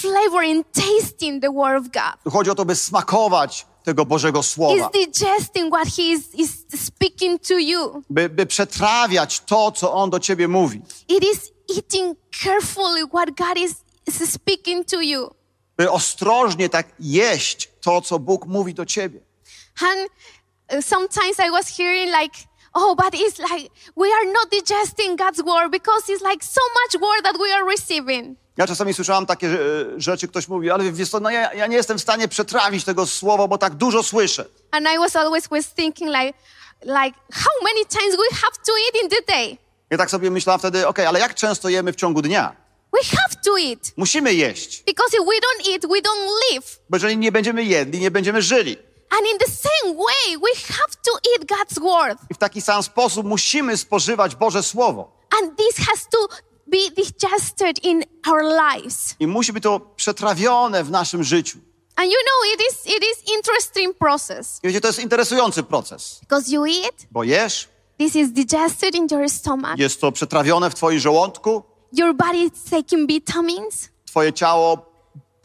[0.00, 2.22] flavoring, tasting the word of God.
[2.24, 4.90] Tu chodzi o to, by smakować tego Bożego Słowa.
[4.92, 8.02] Digesting what He is, is speaking to you.
[8.10, 10.82] By, by przetrawiać to, co On do ciebie mówi.
[11.08, 13.74] It is eating carefully what God is,
[14.06, 15.34] is speaking to you.
[15.76, 19.20] By ostrożnie tak jeść to, co Bóg mówi do ciebie.
[19.80, 20.08] And
[20.72, 22.34] uh, sometimes I was hearing like,
[22.74, 27.02] oh, but it's like we are not digesting God's word because it's like so much
[27.02, 28.36] word that we are receiving.
[28.56, 29.56] Ja czasami słyszałam takie e,
[29.96, 33.06] rzeczy, ktoś mówi, ale wiesz co, no ja, ja nie jestem w stanie przetrawić tego
[33.06, 34.44] słowa, bo tak dużo słyszę.
[34.70, 36.38] And I was always was thinking like,
[36.82, 39.56] like how many times we have to eat in the day?
[39.90, 42.56] Ja tak sobie myślałam wtedy, okej, ale jak często jemy w ciągu dnia?
[42.92, 43.92] We have to eat.
[43.96, 46.80] Musimy jeść, Because if we don't eat, we don't live.
[46.90, 48.76] bo jeżeli nie będziemy jedli, nie będziemy żyli.
[49.10, 52.18] And in the same way, we have to eat God's word.
[52.30, 55.12] I w taki sam sposób musimy spożywać Boże Słowo.
[55.42, 56.18] And this has to
[56.74, 59.14] be digested in our lives.
[59.20, 61.58] I musi być to przetrawione w naszym życiu.
[61.96, 64.60] And you know, it is, it is interesting process.
[64.62, 67.68] I wiecie, to jest interesujący proces, Because you eat, bo jesz,
[67.98, 69.78] this is digested in your stomach.
[69.78, 71.62] jest to przetrawione w twoim żołądku,
[71.92, 73.88] Your body is taking vitamins.
[74.06, 74.86] twoje ciało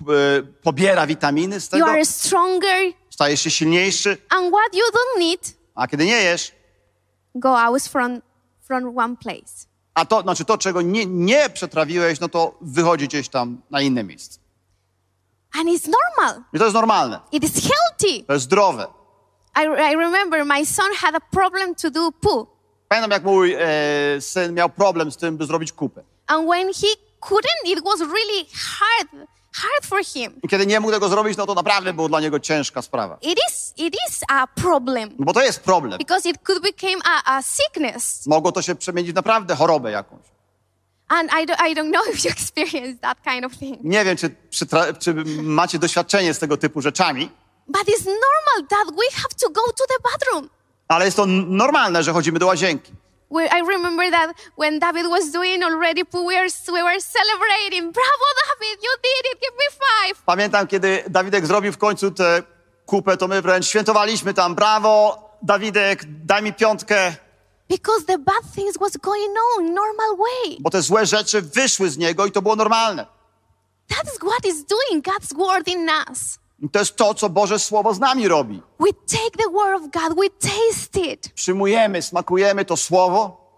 [0.01, 2.93] e, pobiera witaminy z You tego, are stronger.
[3.09, 6.51] stajesz się silniejszy, And what you don't need, a kiedy nie jesz,
[7.35, 8.21] go out from,
[8.67, 9.68] from one place.
[9.99, 14.03] A to, znaczy to, czego nie, nie przetrawiłeś, no to wychodzi gdzieś tam na inne
[14.03, 14.39] miejsce.
[15.59, 16.43] And it's normal.
[16.53, 18.23] I to jest normalne, It is healthy.
[18.27, 18.87] to jest zdrowe.
[19.55, 22.47] I, I remember my son had a problem to do poo.
[22.89, 26.03] Pamiętam, jak mój e, syn miał problem z tym, by zrobić kupę.
[26.27, 26.87] And when he
[27.21, 30.39] couldn't, it was really hard, hard for him.
[30.43, 33.17] I kiedy nie mógł tego zrobić, no to naprawdę była dla niego ciężka sprawa.
[33.21, 35.97] It is, it is a problem No bo to jest problem.
[35.97, 38.27] because it could become a, a sickness.
[38.27, 40.21] Mogło to się przemienić w naprawdę chorobę jakąś.
[41.07, 43.79] And I, do, I don't know if you experienced that kind of thing.
[43.83, 47.29] Nie wiem, czy, przytra- czy macie doświadczenie z tego typu rzeczami,
[47.67, 50.49] But it's normal that we have to go to the bathroom.
[50.87, 52.91] ale jest to normalne, że chodzimy do łazienki.
[53.31, 57.91] I remember that when David was doing already we were, we were celebrating.
[57.91, 59.41] Bravo, David, you did it.
[59.41, 60.23] Give me five.
[60.25, 62.43] Pamiętam, kiedy Dawidek zrobił w końcu tę
[62.85, 64.55] kupę, to my wręcz świętowaliśmy tam.
[64.55, 67.15] Brawo, Dawidek, daj mi piątkę,
[67.69, 70.57] Because the bad things was going on normal way.
[70.59, 73.05] bo te złe rzeczy wyszły z niego i to było normalne.
[73.89, 76.38] That is what is doing God's word in us.
[76.61, 78.61] I to jest to, co Boże Słowo z nami robi.
[78.79, 81.29] We take the word of God, we taste it.
[81.35, 83.49] Przyjmujemy, smakujemy to Słowo.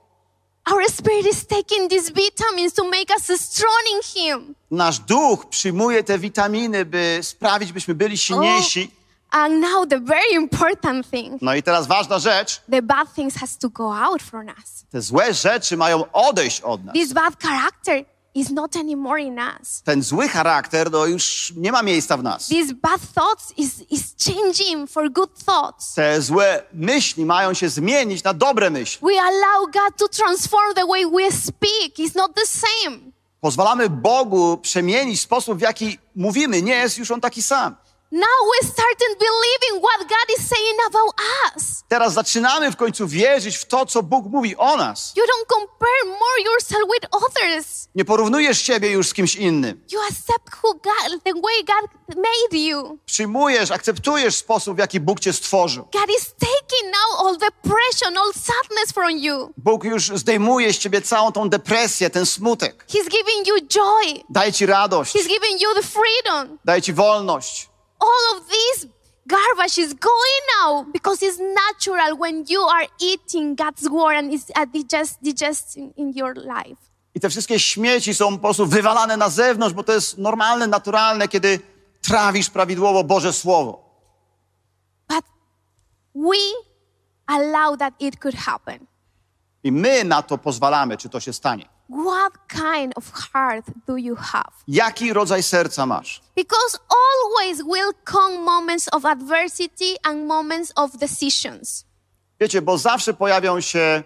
[0.72, 4.56] Our spirit is taking these vitamins to make us strong in Him.
[4.72, 8.91] Nasz duch przyjmuje te witaminy, by sprawić, byśmy byli silniejsi.
[9.32, 12.62] And now the very important thing, No i teraz ważna rzecz.
[12.72, 14.86] the bad things has to go out from us.
[14.91, 16.93] Te złe rzeczy mają odejść od nas.
[16.93, 18.06] This bad character
[18.36, 19.82] is not anymore in us.
[19.84, 22.48] Ten zły charakter no już nie ma miejsca w nas.
[22.48, 25.94] These bad thoughts is, is changing for good thoughts.
[25.94, 29.08] Te złe myśli mają się zmienić na dobre myśli.
[29.08, 32.00] We allow God to transform the way we speak.
[32.00, 32.98] It's not the same.
[33.42, 36.62] Pozwalamy Bogu przemienić sposób, w jaki mówimy.
[36.62, 37.76] Nie jest już On taki sam.
[38.12, 41.14] Now we're starting believing what God is saying about
[41.55, 41.84] us.
[41.88, 45.14] Teraz zaczynamy w końcu wierzyć w to, co Bóg mówi o nas.
[45.16, 47.88] You don't compare more yourself with others.
[47.95, 49.84] Nie porównujesz siebie już z kimś innym.
[49.91, 52.97] You accept who God, the way God made you.
[53.05, 55.84] Przyjmujesz, akceptujesz sposób, w jaki Bóg cię stworzył.
[55.93, 59.53] God is taking now all depression, all sadness from you.
[59.57, 62.86] Bóg już zdejmuje z ciebie całą tą depresję, ten smutek.
[62.89, 64.24] He's giving you joy.
[64.30, 66.57] Daje ci radość, He's giving you the freedom.
[66.66, 67.70] daje ci wolność.
[68.02, 68.88] All of this
[69.28, 74.52] garbage is going out because it's natural when you are eating God's word and it's
[74.56, 76.78] uh, digest, digesting in your life.
[77.16, 81.28] I te wszystkie śmieci są po prostu wywalane na zewnątrz, bo to jest normalne, naturalne,
[81.28, 81.60] kiedy
[82.02, 83.84] trawisz prawidłowo Boże Słowo.
[85.10, 85.26] But
[86.16, 86.38] we
[87.28, 88.88] allow that it could happen.
[89.64, 91.66] I my na to pozwalamy, czy to się stanie.
[91.92, 94.52] What kind of heart do you have?
[94.68, 96.22] Jaki rodzaj serca masz?
[96.36, 101.86] Because always will come moments of adversity and moments of decisions.
[102.39, 104.04] Wiecie, bo zawsze pojawią się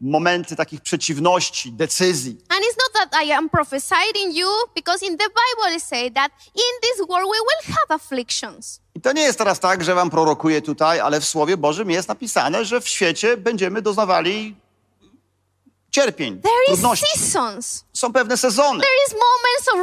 [0.00, 2.38] momenty takich przeciwności, decyzji.
[2.48, 6.32] And it's not that I am prophesying you, because in the Bible it says that
[6.54, 8.80] in this world we will have afflictions.
[8.94, 12.08] I to nie jest teraz tak, że wam prorokuję tutaj, ale w Słowie Bożym jest
[12.08, 14.56] napisane, że w świecie będziemy doznawali
[16.02, 17.06] cierpień, There is trudności.
[17.18, 17.84] seasons.
[17.92, 18.80] Są pewne sezony.
[18.80, 19.78] There is moments of,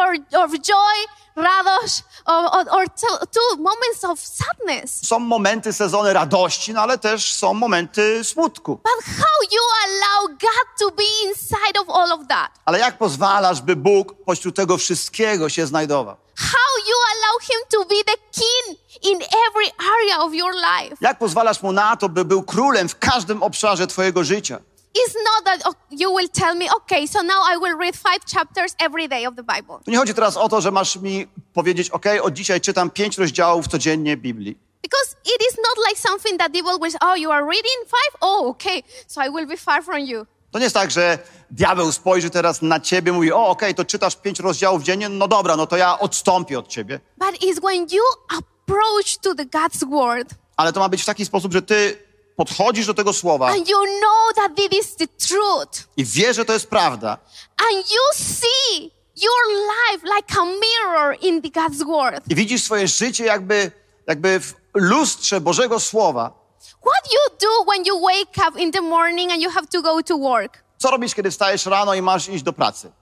[0.00, 0.96] or, of joy,
[1.36, 2.86] radość, or, or,
[3.30, 5.06] two moments of sadness.
[5.06, 8.76] Są momenty, sezony radości, no ale też są momenty smutku.
[8.76, 12.50] But how you allow God to be inside of all of that?
[12.64, 16.16] Ale jak pozwalasz, by Bóg pośród tego wszystkiego się znajdował?
[16.36, 19.16] How you allow Him to be the king in
[19.48, 20.96] every area of your life?
[21.00, 24.58] Jak pozwalasz Mu na to, by był królem w każdym obszarze twojego życia?
[24.94, 28.20] It's not that oh, you will tell me, okay, so now I will read five
[28.26, 29.80] chapters every day of the Bible.
[29.84, 33.18] Tu nie chodzi teraz o to, że masz mi powiedzieć, ok, od dzisiaj czytam pięć
[33.18, 34.58] rozdziałów codziennie Biblii.
[34.82, 38.18] Because it is not like something that people will say, oh, you are reading five?
[38.20, 40.26] Oh, okay, so I will be far from you.
[40.50, 41.18] To nie jest tak, że
[41.50, 45.56] diabeł spojrzy teraz na ciebie, mówi, o okej, to czytasz pięć rozdziałów dziennie, no dobra,
[45.56, 47.00] no to ja odstąpię od ciebie.
[47.18, 48.02] But it's when you
[48.38, 51.98] approach to the God's word Ale to ma być w taki sposób, że ty
[52.36, 56.44] podchodzisz do tego słowa and you know that this is the truth i wiesz, że
[56.44, 57.18] to jest prawda
[57.56, 62.30] and you see your life like a mirror in the God's word.
[62.30, 63.70] i widzisz swoje życie jakby,
[64.06, 66.42] jakby w lustrze Bożego Słowa.
[66.80, 70.02] What you do when you wake up in the morning and you have to go
[70.02, 70.64] to work?
[70.78, 72.92] Co robisz, kiedy wstajesz rano i masz iść do pracy?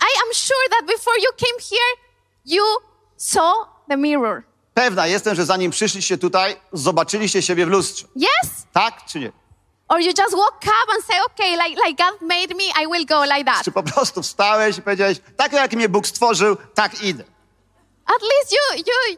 [0.00, 1.96] I am sure that before you came here,
[2.44, 2.64] you
[3.16, 3.52] saw
[3.88, 4.42] the mirror.
[4.74, 8.06] Pewna jestem, że zanim przyszliście tutaj, zobaczyliście siebie w lustrze.
[8.16, 8.50] Yes?
[8.72, 9.32] Tak czy nie?
[9.88, 13.06] Or you just woke up and say, okay, like, like God made me, I will
[13.06, 13.64] go like that.
[13.64, 17.24] Czy po prostu wstałeś i powiedziałeś, tak jak mnie Bóg stworzył, tak idę.
[18.06, 19.16] At least you, you,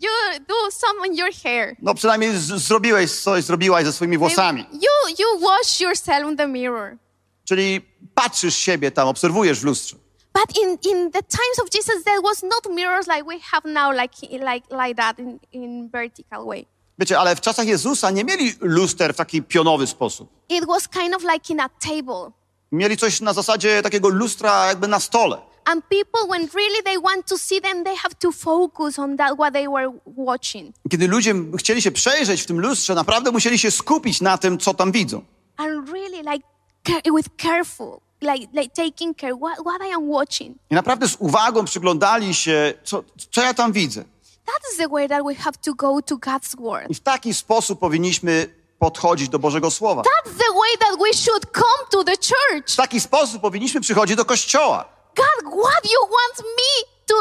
[0.00, 0.10] you
[0.48, 1.76] do some in your hair.
[1.82, 4.66] No przynajmniej zrobiłeś coś, zrobiłaś ze swoimi włosami.
[4.72, 6.96] You, you wash yourself in the mirror.
[7.44, 7.80] Czyli
[8.14, 9.96] patrzysz siebie tam, obserwujesz w lustrze.
[10.34, 13.92] But in, in the times of Jesus, there was not mirrors like we have now,
[13.92, 16.66] like, like, like that in, in vertical way.
[16.98, 20.28] Wiecie, ale w czasach Jezusa nie mieli luster w taki pionowy sposób.
[20.48, 22.32] It was kind of like in a table.
[22.72, 25.38] Mieli coś na zasadzie takiego lustra jakby na stole.
[25.64, 29.38] And people, when really they want to see them, they have to focus on that,
[29.38, 30.74] what they were watching.
[30.90, 34.74] Kiedy ludzie chcieli się przejrzeć w tym lustrze, naprawdę musieli się skupić na tym, co
[34.74, 35.22] tam widzą.
[35.56, 36.46] And really, like,
[37.16, 40.56] with careful, like, like taking care, what, what I am watching.
[40.70, 44.04] I naprawdę z uwagą przyglądali się, co, co ja tam widzę.
[44.46, 46.90] That is the way that we have to go to God's word.
[46.90, 50.02] I w taki sposób powinniśmy podchodzić do Bożego Słowa.
[50.02, 52.70] That's the way that we should come to the church.
[52.70, 54.84] W taki sposób powinniśmy przychodzić do Kościoła.
[55.16, 57.14] God, what you want me to,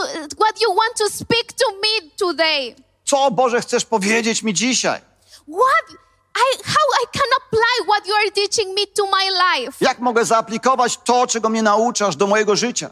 [0.43, 2.75] what you want to speak to me today?
[3.05, 5.01] Co, Boże, chcesz powiedzieć mi dzisiaj?
[5.47, 5.97] What,
[6.35, 9.77] I, how I can apply what you are teaching me to my life?
[9.81, 12.89] Jak mogę zaaplikować to, czego mnie nauczasz do mojego życia?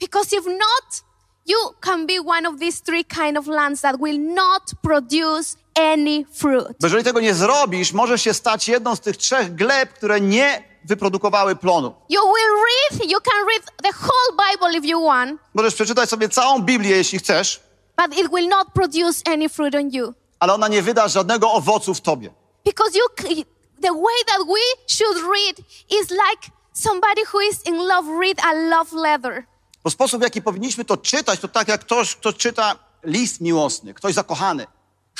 [0.00, 1.02] Because if not,
[1.46, 6.24] you can be one of these three kind of lands that will not produce any
[6.32, 6.76] fruit.
[6.80, 10.64] Bo jeżeli tego nie zrobisz, możesz się stać jedną z tych trzech gleb, które nie
[10.84, 11.94] wyprodukowały plonu.
[12.08, 16.28] You will read, you can read the whole Bible if you want, Możesz przeczytać sobie
[16.28, 17.60] całą Biblię, jeśli chcesz,
[17.96, 20.14] but it will not produce any fruit on you.
[20.40, 22.30] ale ona nie wyda żadnego owocu w tobie.
[22.64, 23.06] Because you,
[23.80, 25.58] the way that we should read
[25.90, 29.46] is like somebody who is in love read a love letter.
[29.84, 33.94] Bo sposób, w jaki powinniśmy to czytać, to tak jak ktoś, kto czyta list miłosny,
[33.94, 34.66] ktoś zakochany.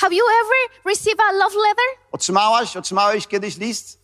[0.01, 1.85] Have you ever received a love letter?
[2.11, 3.99] Otrzymałaś, otrzymałeś kiedyś list?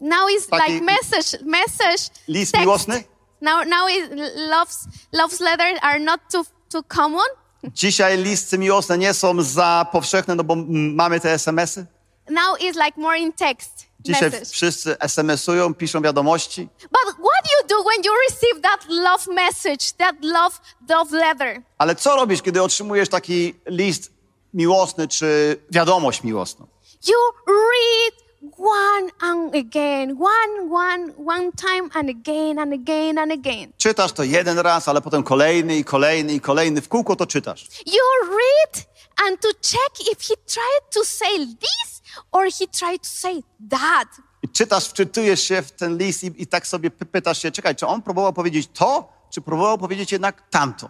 [0.00, 2.10] Now it's Taki- like message, message.
[2.28, 2.60] List text.
[2.66, 3.04] miłosny?
[3.40, 4.08] Now, now is
[4.50, 7.26] love's love's letters are not too too common.
[7.64, 10.56] Dzisiaj listy miłosne nie są za powszechne, no bo
[10.94, 11.86] mamy te SMS-y.
[12.30, 14.50] Now it's like more in text Dzisiaj message.
[14.52, 16.68] wszyscy SMS-ują, piszą wiadomości.
[16.82, 21.62] But what do you do when you receive that love message, that love love letter?
[21.78, 24.12] Ale co robisz, kiedy otrzymujesz taki list
[24.54, 26.66] miłosny czy wiadomość miłosną?
[27.08, 27.16] You
[27.46, 33.72] read one and again, one, one, one time and again and again and again.
[33.76, 36.80] Czytasz to jeden raz, ale potem kolejny i kolejny i kolejny.
[36.80, 37.68] W kółko to czytasz.
[37.86, 38.86] You read
[39.26, 41.97] and to check if he tried to say this
[42.32, 44.08] or he tried to say that.
[44.42, 47.76] I czytasz, wczytujesz się w ten list i, i tak sobie py- pytasz się, czekaj,
[47.76, 50.88] czy on próbował powiedzieć to, czy próbował powiedzieć jednak tamto?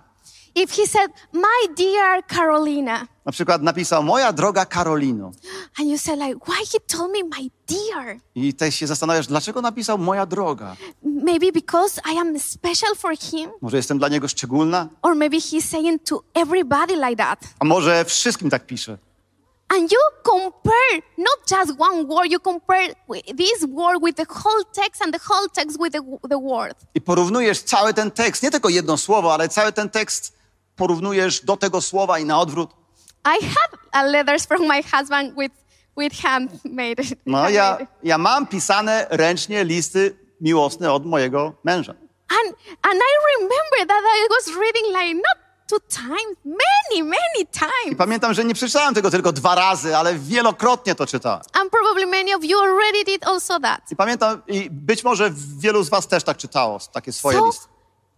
[0.55, 5.31] If he said, My dear Carolina, Na przykład napisał, moja droga Karolino.
[5.81, 8.17] and you said, like, why he told me my dear?
[8.35, 10.77] I też się zastanawiasz, dlaczego napisał moja droga?
[11.03, 14.89] Maybe because I am special for him, Może jestem dla niego szczególna?
[15.03, 17.41] or maybe he's saying to everybody like that.
[17.59, 18.99] A może wszystkim tak pisze?
[19.71, 22.95] And you compare not just one word, you compare
[23.37, 26.75] this word with the whole text and the whole text with the, the word.
[26.95, 30.39] I porównujesz cały ten tekst, nie tylko jedno słowo, ale cały ten tekst
[30.77, 32.71] porównujesz do tego słowa i na odwrót.
[33.25, 35.55] I have letters from my husband with,
[35.97, 37.03] with handmade.
[37.27, 41.95] No ja, ja mam pisane ręcznie listy miłosne od mojego męża.
[42.31, 45.48] And, and I remember that I was reading like not
[45.89, 47.99] times, many, many I times.
[47.99, 51.41] pamiętam, że nie przeczytałem tego tylko dwa razy, ale wielokrotnie to czytałem.
[51.53, 53.81] And probably many of you already did also that.
[53.93, 57.67] I pamiętam, i być może wielu z was też tak czytało, takie swoje So listy.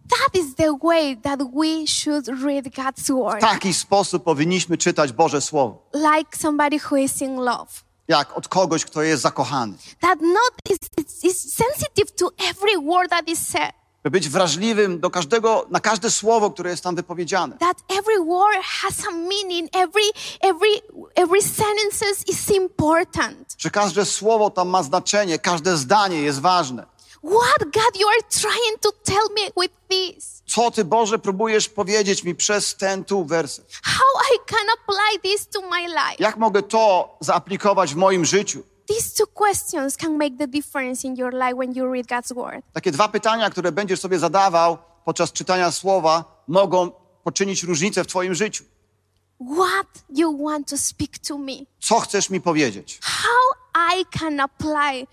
[0.09, 3.37] that is the way that we should read God's word.
[3.37, 5.89] W taki sposób powinniśmy czytać Boże Słowo.
[5.93, 7.71] Like somebody who is in love.
[8.07, 9.73] Jak od kogoś, kto jest zakochany.
[9.99, 10.77] That not is,
[11.23, 13.71] is sensitive to every word that is said.
[14.03, 17.57] By być wrażliwym do każdego, na każde słowo, które jest tam wypowiedziane.
[17.57, 19.69] That every word has a meaning.
[19.75, 20.03] Every
[20.41, 20.69] every
[21.15, 23.55] every sentences is important.
[23.57, 26.85] Że każde słowo tam ma znaczenie, każde zdanie jest ważne.
[27.23, 30.41] What, God, you are trying to tell me with this?
[30.45, 33.65] Co Ty, Boże, próbujesz powiedzieć mi przez ten tu werset?
[33.83, 36.15] How I can apply this to my life?
[36.19, 38.63] Jak mogę to zaaplikować w moim życiu?
[38.91, 42.63] These two questions can make the difference in your life when you read God's word.
[42.73, 46.91] Takie dwa pytania, które będziesz sobie zadawał podczas czytania słowa, mogą
[47.23, 48.63] poczynić różnicę w Twoim życiu.
[49.39, 51.53] What you want to speak to me?
[51.79, 52.99] Co chcesz mi powiedzieć?
[53.03, 55.07] How I can apply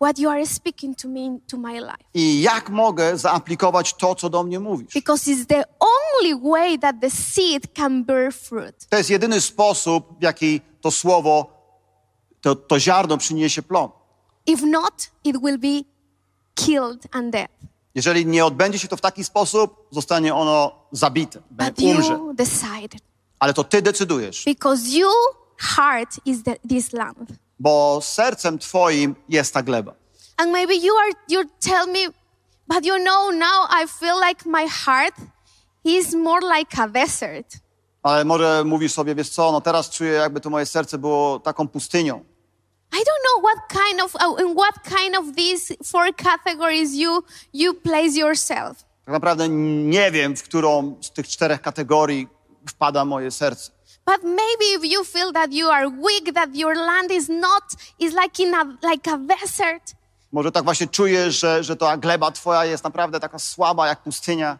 [0.00, 2.04] what you are speaking to me to my life?
[2.14, 4.94] I jak mogę zaaplikować to, co do mnie mówisz?
[4.94, 8.86] Because it's the only way that the seed can bear fruit.
[8.88, 11.53] To jest jedyny sposób, w jaki to słowo,
[12.44, 13.88] to, to ziarno przyniesie plon.
[14.46, 15.84] If not, it will be
[16.54, 17.48] killed and dead.
[17.94, 22.12] Jeżeli nie odbędzie się to w taki sposób, zostanie ono zabite, But umrze.
[22.12, 23.00] you decided.
[23.38, 25.14] Ale to ty decydujesz, Because your
[25.58, 27.32] heart is the, this land.
[27.60, 29.94] bo sercem twoim jest ta gleba.
[30.36, 32.00] And maybe you are you tell me,
[32.68, 35.14] but you know now I feel like my heart
[35.84, 37.56] is more like a desert.
[38.02, 41.68] Ale może mówisz sobie, wiesz co, no teraz czuję, jakby to moje serce było taką
[41.68, 42.24] pustynią.
[42.94, 47.22] I don't know what kind of uh, in what kind of these four categories you
[47.52, 48.84] you place yourself.
[49.04, 52.28] Tak naprawdę nie wiem, w którą z tych czterech kategorii
[52.68, 53.70] wpada moje serce.
[54.06, 57.62] But maybe if you feel that you are weak, that your land is not
[57.98, 59.92] is like in a like a desert,
[60.32, 64.58] Może tak właśnie czujesz, że, że ta gleba twoja jest naprawdę taka słaba jak pustynia.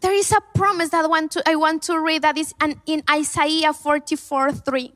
[0.00, 2.74] there is a promise that I want to I want to read that is an,
[2.86, 4.88] in Isaiah 44:3.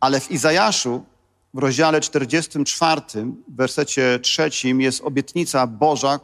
[0.00, 1.04] Ale w Izajaszu
[1.54, 3.00] w rozdziale 44,
[3.48, 6.20] w wersecie trzecim jest obietnica Boża,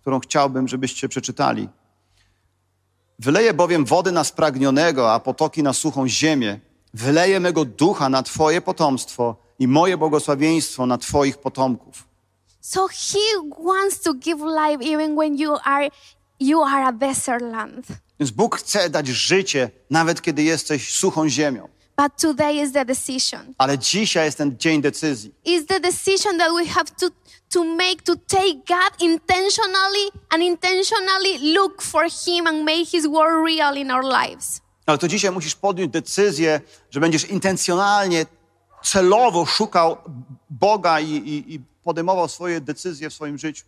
[0.00, 1.68] którą chciałbym, żebyście przeczytali.
[3.18, 6.60] Wyleję bowiem wody na spragnionego, a potoki na suchą ziemię.
[6.94, 12.04] Wyleję mego ducha na Twoje potomstwo i moje błogosławieństwo na Twoich potomków.
[12.60, 13.18] So he
[13.64, 15.88] wants to give life even when you are
[16.40, 17.86] you are a desert land.
[18.20, 21.68] Więc Bóg chce dać życie, nawet kiedy jesteś suchą ziemią.
[22.00, 23.54] But today is the decision.
[23.58, 25.34] Ale dzisiaj jest ten dzień decyzji.
[25.44, 27.10] Is the decision that we have to
[27.50, 33.44] to make to take God intentionally and intentionally look for him and make his word
[33.46, 34.60] real in our lives.
[34.86, 38.26] Ale to dzisiaj musisz podjąć decyzję, że będziesz intencjonalnie,
[38.84, 39.96] celowo szukał
[40.50, 43.64] Boga i, i, i podejmował swoje decyzje w swoim życiu.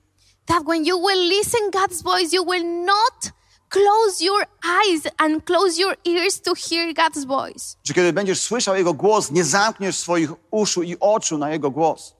[0.46, 3.32] That when you will listen God's voice, you will not
[3.72, 7.76] close your eyes and close your ears to hear God's voice.
[7.84, 12.14] Że kiedy będziesz słyszał Jego głos, nie zamkniesz swoich uszu i oczu na Jego głos.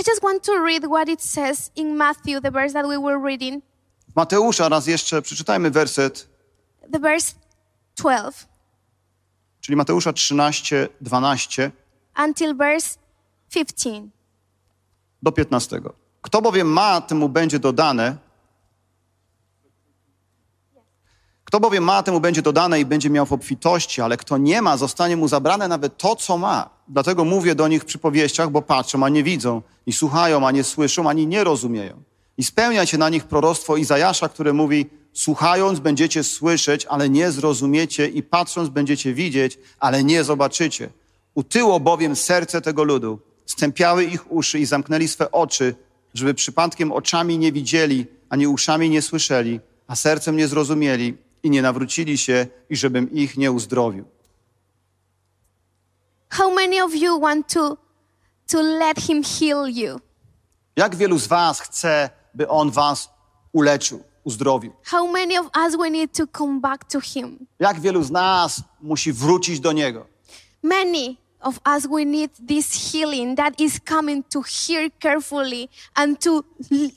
[0.00, 3.18] I just want to read what it says in Matthew, the verse that we were
[3.24, 3.64] reading,
[4.08, 6.28] W Mateusza raz jeszcze przeczytajmy werset,
[6.92, 7.34] the verse
[7.96, 8.52] 12
[9.62, 11.70] czyli Mateusza 13, 12
[12.28, 12.98] until verse
[13.50, 13.90] 15.
[15.22, 15.80] do 15.
[16.22, 18.16] Kto bowiem ma, temu będzie dodane.
[21.52, 24.76] Kto bowiem ma, temu będzie dodane i będzie miał w obfitości, ale kto nie ma,
[24.76, 26.70] zostanie mu zabrane nawet to, co ma.
[26.88, 30.64] Dlatego mówię do nich w przypowieściach, bo patrzą, a nie widzą, i słuchają, a nie
[30.64, 32.02] słyszą, ani nie rozumieją.
[32.38, 38.08] I spełnia się na nich proroctwo Izajasza, które mówi, słuchając będziecie słyszeć, ale nie zrozumiecie
[38.08, 40.90] i patrząc będziecie widzieć, ale nie zobaczycie.
[41.34, 45.74] Utyło bowiem serce tego ludu, stępiały ich uszy i zamknęli swe oczy,
[46.14, 51.62] żeby przypadkiem oczami nie widzieli, ani uszami nie słyszeli, a sercem nie zrozumieli i nie
[51.62, 54.04] nawrócili się, i żebym ich nie uzdrowił.
[56.28, 57.76] How many of you want to,
[58.46, 60.00] to let him heal you?
[60.76, 63.10] Jak wielu z was chce, by on was
[63.52, 64.72] uleczył, uzdrowił?
[64.84, 67.46] How many of us we need to come back to him?
[67.58, 70.06] Jak wielu z nas musi wrócić do niego?
[70.62, 76.44] Many of us we need this healing that is coming to hear carefully and to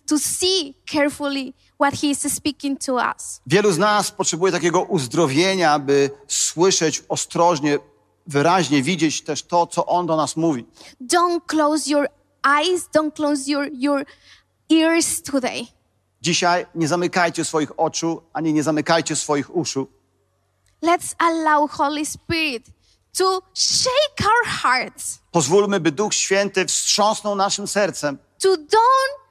[0.05, 3.41] to see carefully what he is speaking to us.
[3.47, 7.79] Wielu z nas potrzebuje takiego uzdrowienia, aby słyszeć ostrożnie,
[8.27, 10.65] wyraźnie widzieć też to, co on do nas mówi.
[11.01, 12.07] Don't close your
[12.43, 14.05] eyes, don't close your your
[14.71, 15.67] ears today.
[16.21, 19.87] Dzisiaj nie zamykajcie swoich oczu, ani nie zamykajcie swoich uszu.
[20.83, 22.65] Let's allow Holy Spirit
[23.17, 29.24] to shake our hearts, Pozwólmy, by Duch Święty wstrząsnął naszym sercem, to don't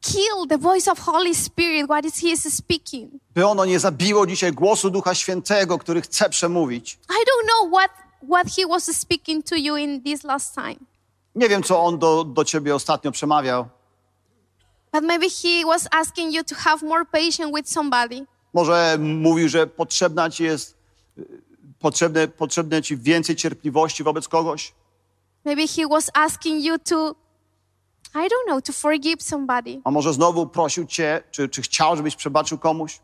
[0.00, 3.10] kill the voice of Holy Spirit, what is He is speaking.
[3.34, 6.94] by ono nie zabiło dzisiaj głosu Ducha Świętego, który chce przemówić.
[6.94, 7.90] I don't know what,
[8.30, 10.76] what He was speaking to you in this last time,
[11.34, 13.68] Nie wiem, co on do, do ciebie ostatnio przemawiał.
[14.92, 18.26] but maybe He was asking you to have more patience with somebody.
[18.54, 20.76] Może mówił, że potrzebna ci jest,
[21.78, 24.72] potrzebne, potrzebne ci więcej cierpliwości wobec kogoś.
[25.44, 27.14] Maybe He was asking you to
[28.14, 29.80] I don't know, to forgive somebody.
[29.84, 33.00] A może znowu prosił cię, czy, czy chciał, żebyś przebaczył komuś?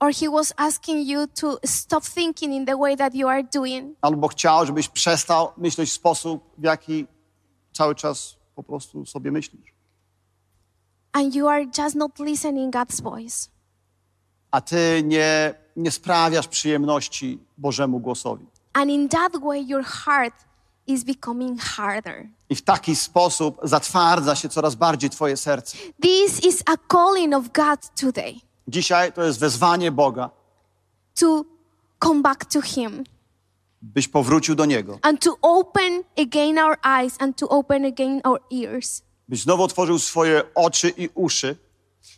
[0.00, 3.96] Or he was asking you to stop thinking in the way that you are doing.
[4.00, 7.06] Albo chciał, żebyś przestał myśleć w sposób, w jaki
[7.72, 9.74] cały czas po prostu sobie myślisz.
[11.12, 13.48] And you are just not listening God's voice.
[14.50, 18.46] A ty nie, nie sprawiasz przyjemności Bożemu głosowi.
[18.72, 20.34] And in that way, your heart
[20.88, 22.28] is becoming harder.
[22.50, 25.78] I w taki sposób zatwardza się coraz bardziej twoje serce.
[26.02, 28.34] This is a calling of God today
[28.68, 30.30] Dzisiaj to jest wezwanie Boga,
[31.20, 31.44] to
[32.04, 33.04] come back to Him
[33.82, 34.98] byś powrócił do Niego.
[35.02, 39.02] and to open again our eyes and to open again our ears.
[39.28, 41.56] Byś znowu otworzył swoje oczy i uszy,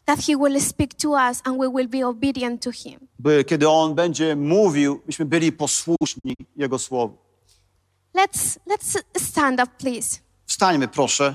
[0.04, 3.00] That He will speak to us and we will be obedient to Him.
[3.18, 7.16] by kiedy On będzie mówił, byśmy byli posłuszni Jego słowu.
[8.14, 10.20] Let's, let's stand up, please.
[10.46, 11.34] Wstańmy, proszę.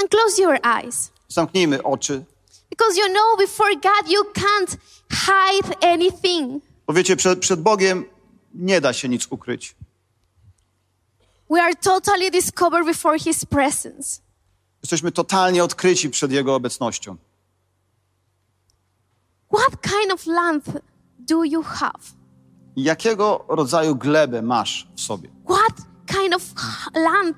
[0.00, 1.10] And close your eyes.
[1.28, 2.24] Zamknijmy oczy.
[2.70, 4.76] Because you know, before God, you can't
[5.10, 6.62] hide anything.
[6.86, 8.04] Bo wiecie, przed, przed Bogiem
[8.54, 9.74] nie da się nic ukryć.
[11.50, 14.20] We are totally discovered before His presence.
[14.82, 17.16] Jesteśmy totalnie odkryci przed Jego obecnością.
[19.54, 20.64] What kind of land
[21.18, 22.18] do you have?
[22.76, 25.28] Jakiego rodzaju glebę masz w sobie?
[25.44, 26.42] What kind of
[26.94, 27.36] land?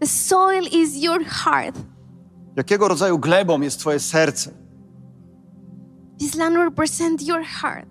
[0.00, 1.76] The soil is your heart.
[2.56, 4.50] Jakiego rodzaju glebą jest Twoje serce?
[6.18, 7.88] This land represents your heart.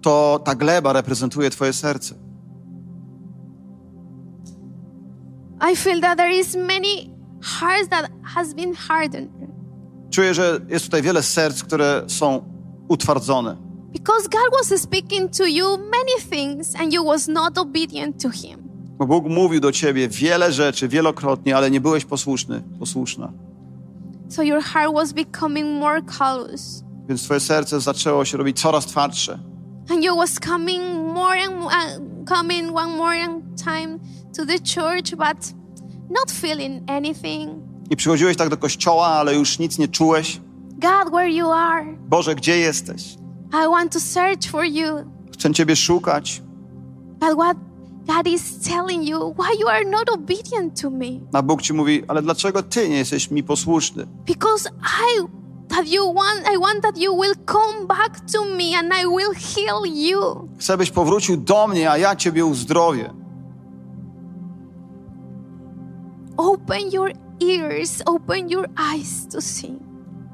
[0.00, 2.14] To ta gleba reprezentuje Twoje serce.
[5.72, 9.30] I feel that there is many hearts that has been hardened
[10.10, 12.44] Czuję, że jest tutaj wiele serc, które są
[12.88, 13.56] utwardzone.
[13.92, 18.58] because God was speaking to you many things and you was not obedient to Him.
[18.98, 23.32] Bo Bóg mówił do Ciebie wiele rzeczy, wielokrotnie, ale nie byłeś posłuszny, posłuszna.
[24.28, 26.84] So your heart was becoming more callous.
[27.08, 29.38] Więc Twoje serce zaczęło się robić coraz twardsze.
[29.90, 30.82] And you was coming
[31.14, 33.16] more and uh, coming one more
[33.64, 33.98] time
[34.36, 35.52] to the church, but
[36.10, 37.50] not feeling anything.
[37.90, 40.40] I przychodziłeś tak do kościoła, ale już nic nie czułeś.
[40.78, 41.86] God, where you are?
[42.08, 43.14] Boże, gdzie jesteś?
[43.52, 44.86] I want to search for you.
[45.34, 46.42] Chcę Ciebie szukać.
[47.20, 47.56] But what
[48.06, 51.20] God is telling you, why you are not obedient to me?
[51.32, 54.06] A Bóg Ci mówi, ale dlaczego Ty nie jesteś mi posłuszny?
[54.26, 55.22] Because I
[55.68, 59.34] that you want I want that you will come back to me and I will
[59.34, 60.48] heal you.
[60.58, 63.14] Chcę, byś powrócił do mnie, a ja Ciebie uzdrowię.
[66.38, 69.78] Open your ears, open your eyes to see.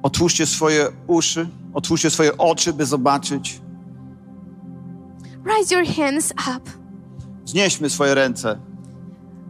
[0.02, 3.60] Otwórzcie swoje uszy, otwórzcie swoje oczy, by zobaczyć.
[5.44, 6.70] Raise your hands up.
[7.44, 8.58] Znieśmy swoje ręce.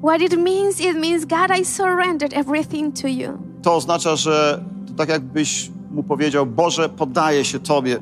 [0.02, 3.38] What it means, it means, God, I surrendered everything to you.
[3.62, 8.00] To oznacza, że to tak jakbyś mu powiedział, Boże, poddaję się Tobie.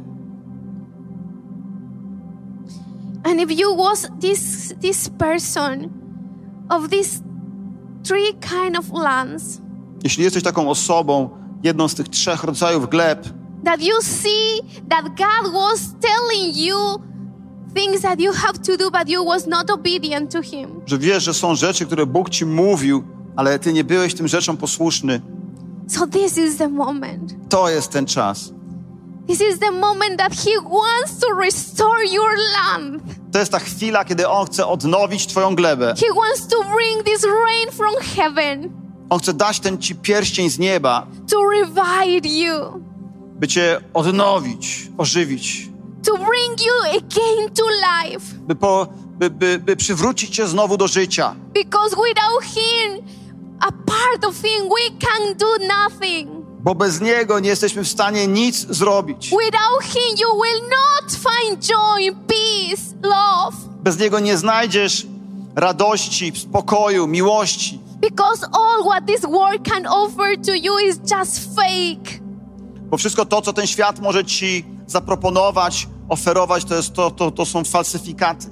[3.24, 5.90] And if you was this this person
[6.68, 7.22] of these
[8.05, 9.61] three kind of lands
[10.05, 11.30] Jeśli jesteś taką osobą,
[11.62, 13.28] jedną z tych trzech rodzajów gleb,
[13.64, 16.76] that you see that God was telling you
[17.74, 20.80] things that you have to do, but you was not obedient to Him.
[20.86, 23.03] że wiesz, że są rzeczy, które Bóg Ci mówił,
[23.36, 25.20] ale Ty nie byłeś tym rzeczom posłuszny,
[25.88, 27.34] So this is the moment.
[27.48, 28.53] to jest ten czas.
[29.29, 33.03] This is the moment that He wants to restore your land.
[33.33, 35.95] To jest ta chwila, kiedy On chce odnowić Twoją glebę.
[36.01, 38.70] He wants to bring this rain from heaven
[39.11, 42.83] On chce dać ten Ci pierścień z nieba, to revive you,
[43.41, 45.68] by Cię odnowić, ożywić,
[46.05, 48.26] to bring you again to life.
[48.46, 48.87] by, po,
[49.18, 51.34] by, by, by przywrócić Cię znowu do życia.
[51.55, 53.03] Because without Him,
[53.61, 56.42] a part of Him, we can do nothing.
[56.63, 59.30] Bo bez Niego nie jesteśmy w stanie nic zrobić.
[59.30, 63.57] Without Him, you will not find joy, peace, love.
[63.83, 65.07] Bez Niego nie znajdziesz
[65.57, 67.80] radości, spokoju, miłości.
[68.01, 72.21] Because all what this world can offer to you is just fake.
[72.91, 77.47] Bo wszystko to, co ten świat może Ci zaproponować, oferować, to, jest to, to, to
[77.47, 78.47] są falsyfikaty.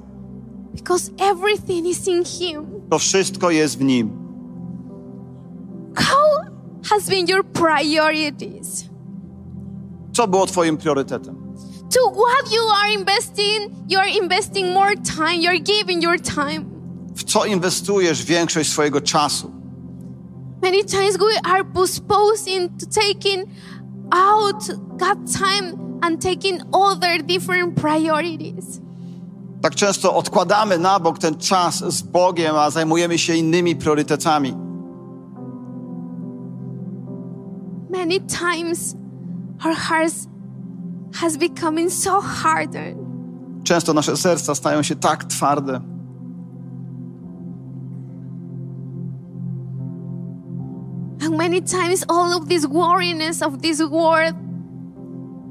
[0.74, 2.66] Because everything is in Him.
[2.90, 4.10] To wszystko jest w Nim.
[5.94, 6.39] How
[6.90, 8.84] has been your priorities?
[10.12, 11.36] Co było Twoim priorytetem?
[11.90, 16.64] To what you are investing, you are investing more time, you're giving your time.
[17.16, 19.50] W co inwestujesz większość swojego czasu?
[20.62, 23.48] Many times we are postponing to taking
[24.12, 24.64] out
[24.98, 28.80] God's time and taking other different priorities.
[29.62, 34.69] Tak często odkładamy na bok ten czas z Bogiem, a zajmujemy się innymi priorytetami.
[38.10, 38.96] Many times
[39.64, 40.26] our hearts
[41.14, 42.98] has becoming so hardened.
[43.64, 45.80] Często nasze serca stają się tak twarde.
[51.22, 54.34] And many times all of this worriness of this world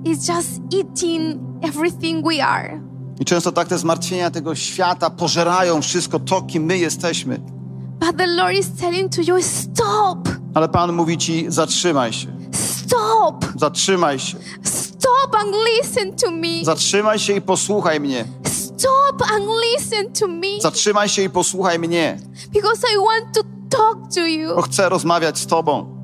[0.05, 2.81] is just eating everything we are.
[3.19, 7.39] I często tak te zmartwienia tego świata pożerają wszystko to, kim my jesteśmy.
[7.99, 12.38] But the Lord is telling to you, stop, Ale Pan mówi ci, zatrzymaj się,
[12.89, 16.63] stop, zatrzymaj się, stop and listen to me.
[16.63, 18.25] zatrzymaj się i posłuchaj mnie.
[18.45, 20.61] Stop and listen to me.
[20.61, 22.17] Zatrzymaj się i posłuchaj mnie,
[22.53, 23.41] Because I want to
[23.77, 24.55] talk to you.
[24.55, 25.95] bo chcę rozmawiać z Tobą.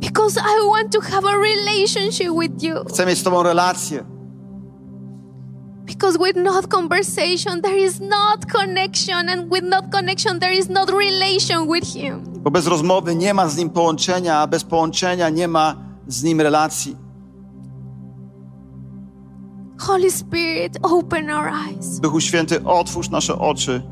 [0.00, 2.74] Because I want to have a relationship with you.
[2.88, 4.04] Chcę mieć z Tobą relację.
[5.84, 9.28] Because with not conversation, there is not connection.
[9.28, 12.24] And with not connection, there is not relation with Him.
[12.42, 15.76] Bo bez rozmowy nie ma z Nim połączenia, a bez połączenia nie ma
[16.08, 16.96] z Nim relacji.
[19.78, 22.00] Holy Spirit, open our eyes.
[22.00, 23.82] Duchu Święty, otwórz nasze oczy.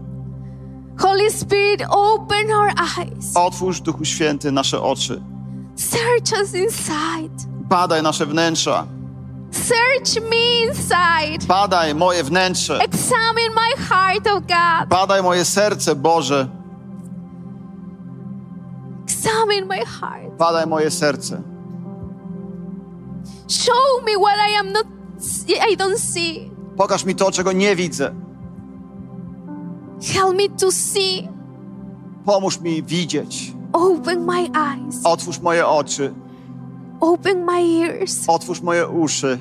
[0.99, 3.33] Holy Spirit, open our eyes.
[3.37, 5.23] Otwórz, Duchu Święty, nasze oczy.
[5.77, 7.49] Search us inside.
[7.69, 8.87] Badaj nasze wnętrza.
[9.53, 11.47] Search me inside.
[11.47, 12.79] Badaj moje wnętrze.
[12.79, 14.89] Examine my heart, oh God.
[14.89, 16.49] Badaj moje serce, Boże.
[19.05, 20.37] Examine my heart.
[20.39, 21.43] Badaj moje serce.
[23.49, 24.87] Show me what I am not
[25.71, 26.51] I don't see.
[26.77, 28.15] Pokaż mi to, czego nie widzę.
[30.03, 31.29] Help me to see.
[32.25, 33.53] Pomóż mi widzieć.
[33.73, 35.01] Open my eyes.
[35.05, 36.15] Otwórz moje oczy.
[37.03, 38.25] Open my ears.
[38.27, 39.39] Otwórz moje uszy.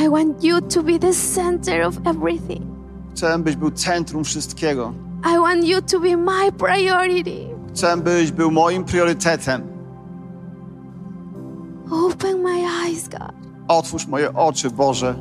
[0.00, 2.62] I want you to be the center of everything.
[3.14, 4.92] Chcę, byś był centrum wszystkiego.
[5.24, 7.46] I want you to be my priority.
[7.74, 9.62] Chcę, byś był moim priorytetem.
[11.90, 13.32] Open my eyes, God.
[13.68, 15.14] Otwórz moje oczy, Boże.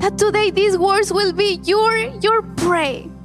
[0.00, 1.92] That today these words will be your
[2.22, 3.15] your prayer.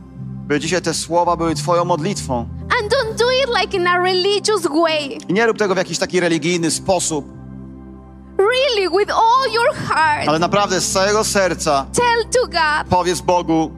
[0.52, 2.38] By dzisiaj te słowa były Twoją modlitwą.
[2.80, 5.18] And don't do it like in a religious way.
[5.30, 7.26] I nie rób tego w jakiś taki religijny sposób,
[8.38, 10.28] Really, with all your heart.
[10.28, 13.72] ale naprawdę z całego serca Tell to God, powiedz Bogu: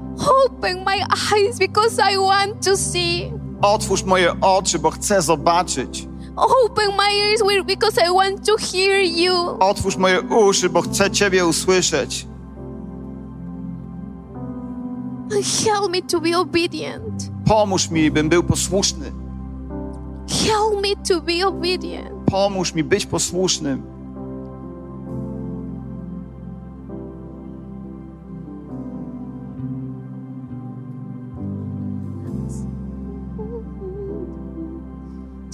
[0.46, 0.96] open my
[1.36, 3.32] eyes because I want to see.
[3.62, 6.08] Otwórz moje oczy, bo chcę zobaczyć.
[6.36, 9.34] Open my ears because I want to hear you.
[9.60, 12.28] Otwórz moje uszy, bo chcę Ciebie usłyszeć.
[15.32, 17.32] Help me to be obedient.
[17.46, 19.12] Pomóż mi, bym był posłuszny.
[20.30, 22.26] Help me to be obedient.
[22.26, 23.94] Pomóż mi być posłusznym.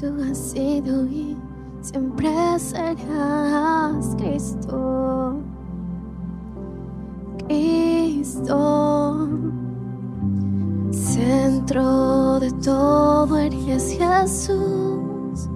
[0.02, 1.36] Tú has sido y
[1.84, 5.34] siempre serás Cristo.
[7.50, 9.28] Cristo.
[10.92, 15.50] Centro de todo eres Jesús.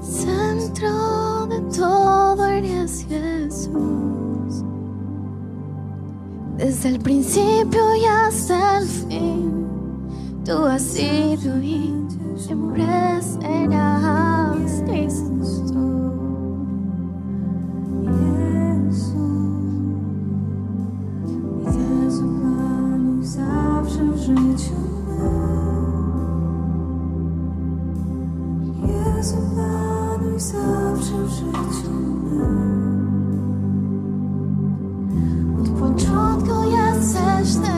[0.00, 4.64] Centro de todo eres Jesús.
[6.56, 9.66] Desde el principio y hasta el fin.
[10.44, 11.94] Tú has sido y
[12.36, 12.84] siempre
[13.22, 16.15] serás Cristo.
[23.26, 24.74] Zawsze w życiu
[25.06, 25.46] mym.
[28.82, 31.96] Jezu Panu zawsze w życiu.
[35.60, 37.72] Od początku jesteś Ty,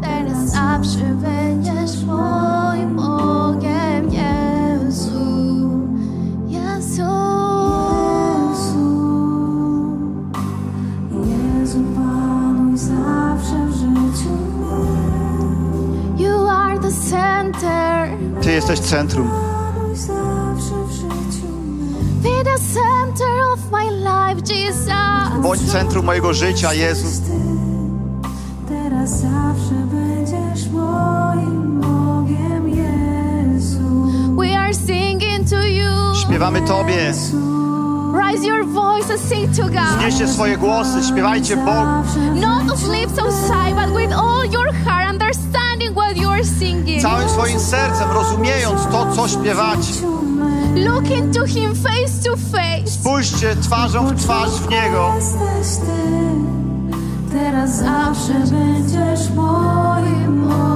[0.00, 1.45] teraz zawsze będziesz
[24.46, 24.86] Jesus.
[25.42, 27.22] Bądź centrum mojego życia, Jezu.
[27.26, 27.32] Ty
[28.68, 34.06] teraz zawsze będziesz moim Bogiem, Jezu.
[34.36, 36.14] We are singing to you.
[36.24, 37.12] Śpiewamy Tobie.
[38.14, 40.00] Raise your voice and sing to God.
[40.04, 41.86] Nieście swoje głosy, śpiewajcie Bogu.
[42.34, 45.55] Not of lips outside, but with all your heart, understanding
[45.96, 47.02] what you're singing.
[47.02, 49.92] Całym swoim sercem rozumiejąc to, co śpiewacie.
[50.74, 52.90] Look into him face to face.
[52.90, 55.12] Spójrzcie twarzą w twarz w niego.
[57.32, 60.75] Teraz zawsze będziesz moim.